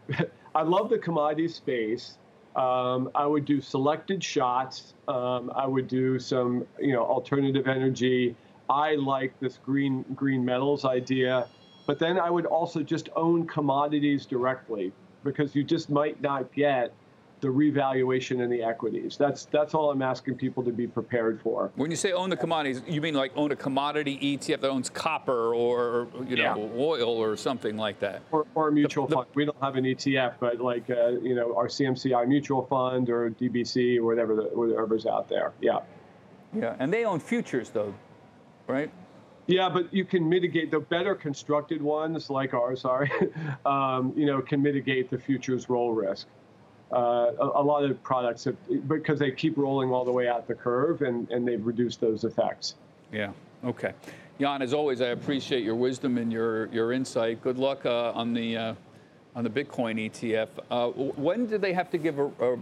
I 0.56 0.62
love 0.62 0.90
the 0.90 0.98
commodity 0.98 1.48
space. 1.48 2.18
Um, 2.56 3.10
I 3.16 3.26
would 3.26 3.46
do 3.46 3.60
selected 3.60 4.24
shots. 4.24 4.94
Um, 5.08 5.52
I 5.56 5.68
would 5.68 5.88
do 5.88 6.18
some, 6.20 6.66
you 6.80 6.94
know, 6.94 7.04
alternative 7.04 7.68
energy. 7.68 8.36
I 8.70 8.96
like 8.96 9.38
this 9.40 9.60
green 9.64 10.04
green 10.16 10.44
metals 10.44 10.86
idea, 10.86 11.48
but 11.86 12.00
then 12.00 12.18
I 12.18 12.30
would 12.30 12.46
also 12.46 12.82
just 12.82 13.10
own 13.16 13.46
commodities 13.46 14.26
directly 14.26 14.92
because 15.24 15.54
you 15.56 15.64
just 15.64 15.90
might 15.90 16.22
not 16.22 16.52
get 16.54 16.94
the 17.46 17.52
revaluation 17.52 18.42
in 18.42 18.50
the 18.50 18.64
equities. 18.64 19.18
That's 19.18 19.46
that's 19.46 19.76
all 19.76 19.92
I'm 19.92 20.02
asking 20.02 20.34
people 20.34 20.64
to 20.64 20.72
be 20.72 20.88
prepared 20.88 21.40
for. 21.40 21.72
When 21.76 21.92
you 21.92 21.96
say 21.96 22.12
own 22.12 22.32
the 22.32 22.36
commodities, 22.36 22.82
you 22.88 23.02
mean 23.02 23.14
like 23.14 23.32
own 23.36 23.52
a 23.52 23.56
commodity 23.56 24.18
ETF 24.18 24.62
that 24.62 24.70
owns 24.72 24.90
copper 24.90 25.54
or 25.54 26.08
you 26.28 26.38
know 26.38 26.72
yeah. 26.74 26.82
oil 26.82 27.10
or 27.10 27.38
something 27.38 27.78
like 27.78 28.00
that, 28.00 28.24
or, 28.32 28.48
or 28.56 28.70
a 28.70 28.72
mutual 28.72 29.06
the, 29.06 29.18
fund. 29.18 29.28
The, 29.32 29.36
we 29.36 29.46
don't 29.46 29.62
have 29.62 29.76
an 29.76 29.84
ETF, 29.84 30.34
but 30.40 30.60
like 30.60 30.90
uh, 30.90 31.10
you 31.22 31.36
know 31.36 31.56
our 31.56 31.68
CMCI 31.68 32.28
mutual 32.28 32.66
fund 32.66 33.12
or 33.12 33.30
DBC 33.30 34.00
or 34.00 34.06
whatever 34.06 34.36
the, 34.36 34.44
whatever's 34.46 35.06
out 35.06 35.30
there. 35.30 35.54
Yeah. 35.62 35.82
Yeah, 36.52 36.76
and 36.80 36.92
they 36.92 37.06
own 37.06 37.20
futures 37.20 37.70
though, 37.70 37.94
right? 38.66 38.90
Yeah, 39.46 39.70
but 39.70 39.94
you 39.94 40.04
can 40.04 40.28
mitigate 40.28 40.72
the 40.72 40.80
better 40.80 41.14
constructed 41.14 41.80
ones 41.80 42.32
like 42.32 42.56
ours. 42.56 42.82
Sorry, 42.82 43.12
um, 43.68 44.14
you 44.16 44.26
know, 44.26 44.42
can 44.42 44.64
mitigate 44.64 45.12
the 45.12 45.20
futures 45.20 45.70
roll 45.70 45.92
risk 45.92 46.26
uh, 46.92 47.32
a, 47.40 47.62
a, 47.62 47.64
lot 47.64 47.84
of 47.84 48.02
products 48.04 48.44
have, 48.44 48.56
because 48.88 49.20
they 49.20 49.32
keep 49.32 49.58
rolling 49.58 49.92
all 49.92 50.06
the 50.06 50.12
way 50.12 50.28
out 50.28 50.48
the 50.48 50.54
curve 50.54 51.02
and, 51.02 51.30
and 51.32 51.48
they've 51.48 51.66
reduced 51.66 52.00
those 52.00 52.24
effects. 52.24 52.76
Yeah. 53.12 53.32
Okay. 53.64 53.94
Jan, 54.40 54.62
as 54.62 54.74
always, 54.74 55.02
I 55.02 55.08
appreciate 55.08 55.64
your 55.64 55.76
wisdom 55.76 56.18
and 56.18 56.32
your, 56.32 56.68
your 56.68 56.92
insight. 56.92 57.42
Good 57.42 57.58
luck 57.58 57.86
uh, 57.86 58.12
on 58.12 58.34
the 58.34 58.58
uh, 58.58 58.76
on 59.36 59.44
the 59.44 59.50
Bitcoin 59.50 60.10
ETF. 60.10 60.48
Uh, 60.72 60.90
when 60.90 61.46
do 61.46 61.58
they 61.58 61.74
have 61.74 61.90
to 61.92 61.98
give 61.98 62.20
a, 62.20 62.30
a, 62.40 62.58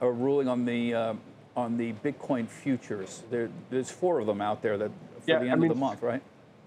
a 0.00 0.10
ruling 0.10 0.48
on 0.48 0.64
the 0.64 0.94
uh, 0.94 1.14
on 1.56 1.76
the 1.76 1.92
Bitcoin 2.04 2.48
futures? 2.48 3.22
There, 3.30 3.50
there's 3.70 3.90
four 3.90 4.20
of 4.20 4.26
them 4.26 4.40
out 4.40 4.62
there 4.62 4.78
that 4.78 4.90
for 5.20 5.30
yeah, 5.30 5.38
the 5.38 5.44
end 5.44 5.52
I 5.52 5.56
mean, 5.56 5.70
of 5.70 5.76
the 5.76 5.80
month, 5.80 6.02
right? 6.02 6.22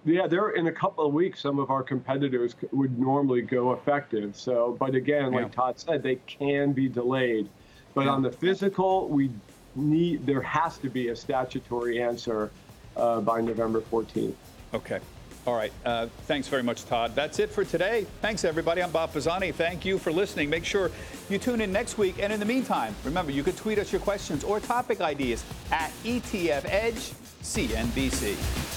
Yeah, 0.05 0.27
they're 0.27 0.51
in 0.51 0.67
a 0.67 0.71
couple 0.71 1.05
of 1.05 1.13
weeks. 1.13 1.41
Some 1.41 1.57
of 1.57 1.71
our 1.71 1.81
competitors 1.81 2.55
would 2.71 2.97
normally 2.99 3.41
go 3.41 3.73
effective. 3.73 4.35
So, 4.35 4.77
but 4.79 4.93
again, 4.93 5.31
like 5.31 5.47
yeah. 5.47 5.51
Todd 5.51 5.79
said, 5.79 6.03
they 6.03 6.17
can 6.27 6.73
be 6.73 6.87
delayed. 6.87 7.49
But 7.95 8.05
yeah. 8.05 8.11
on 8.11 8.21
the 8.21 8.31
physical, 8.31 9.09
we 9.09 9.31
need 9.75 10.25
there 10.25 10.41
has 10.41 10.77
to 10.79 10.89
be 10.89 11.09
a 11.09 11.15
statutory 11.15 12.01
answer 12.01 12.51
uh, 12.95 13.21
by 13.21 13.41
November 13.41 13.81
14th. 13.81 14.33
Okay. 14.73 14.99
All 15.47 15.55
right. 15.55 15.71
Uh, 15.85 16.07
thanks 16.25 16.47
very 16.47 16.63
much, 16.63 16.85
Todd. 16.85 17.15
That's 17.15 17.39
it 17.39 17.51
for 17.51 17.63
today. 17.63 18.05
Thanks, 18.21 18.43
everybody. 18.43 18.81
I'm 18.81 18.91
Bob 18.91 19.13
Pisani. 19.13 19.51
Thank 19.51 19.85
you 19.85 19.97
for 19.97 20.11
listening. 20.11 20.49
Make 20.49 20.65
sure 20.65 20.91
you 21.29 21.37
tune 21.37 21.61
in 21.61 21.71
next 21.71 21.97
week. 21.97 22.15
And 22.19 22.33
in 22.33 22.39
the 22.39 22.45
meantime, 22.45 22.95
remember, 23.03 23.31
you 23.31 23.43
could 23.43 23.57
tweet 23.57 23.77
us 23.77 23.91
your 23.91 24.01
questions 24.01 24.43
or 24.43 24.59
topic 24.59 25.01
ideas 25.01 25.43
at 25.71 25.91
ETF 26.03 26.65
Edge 26.65 27.13
CNBC. 27.43 28.74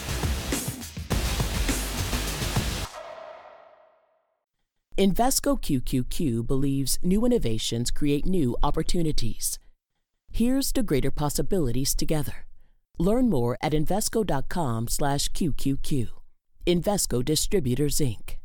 Invesco 4.99 5.61
QQQ 5.61 6.47
believes 6.49 6.99
new 7.05 7.25
innovations 7.25 7.93
create 7.93 8.27
new 8.27 8.57
opportunities. 8.65 9.61
Here's 10.33 10.73
to 10.73 10.83
greater 10.83 11.13
possibilities 11.13 11.95
together. 11.95 12.49
Learn 12.99 13.31
more 13.31 13.57
at 13.63 13.75
Invesco.com/QQQ. 13.75 16.09
Invesco 16.67 17.25
Distributors 17.25 18.01
Inc. 18.01 18.38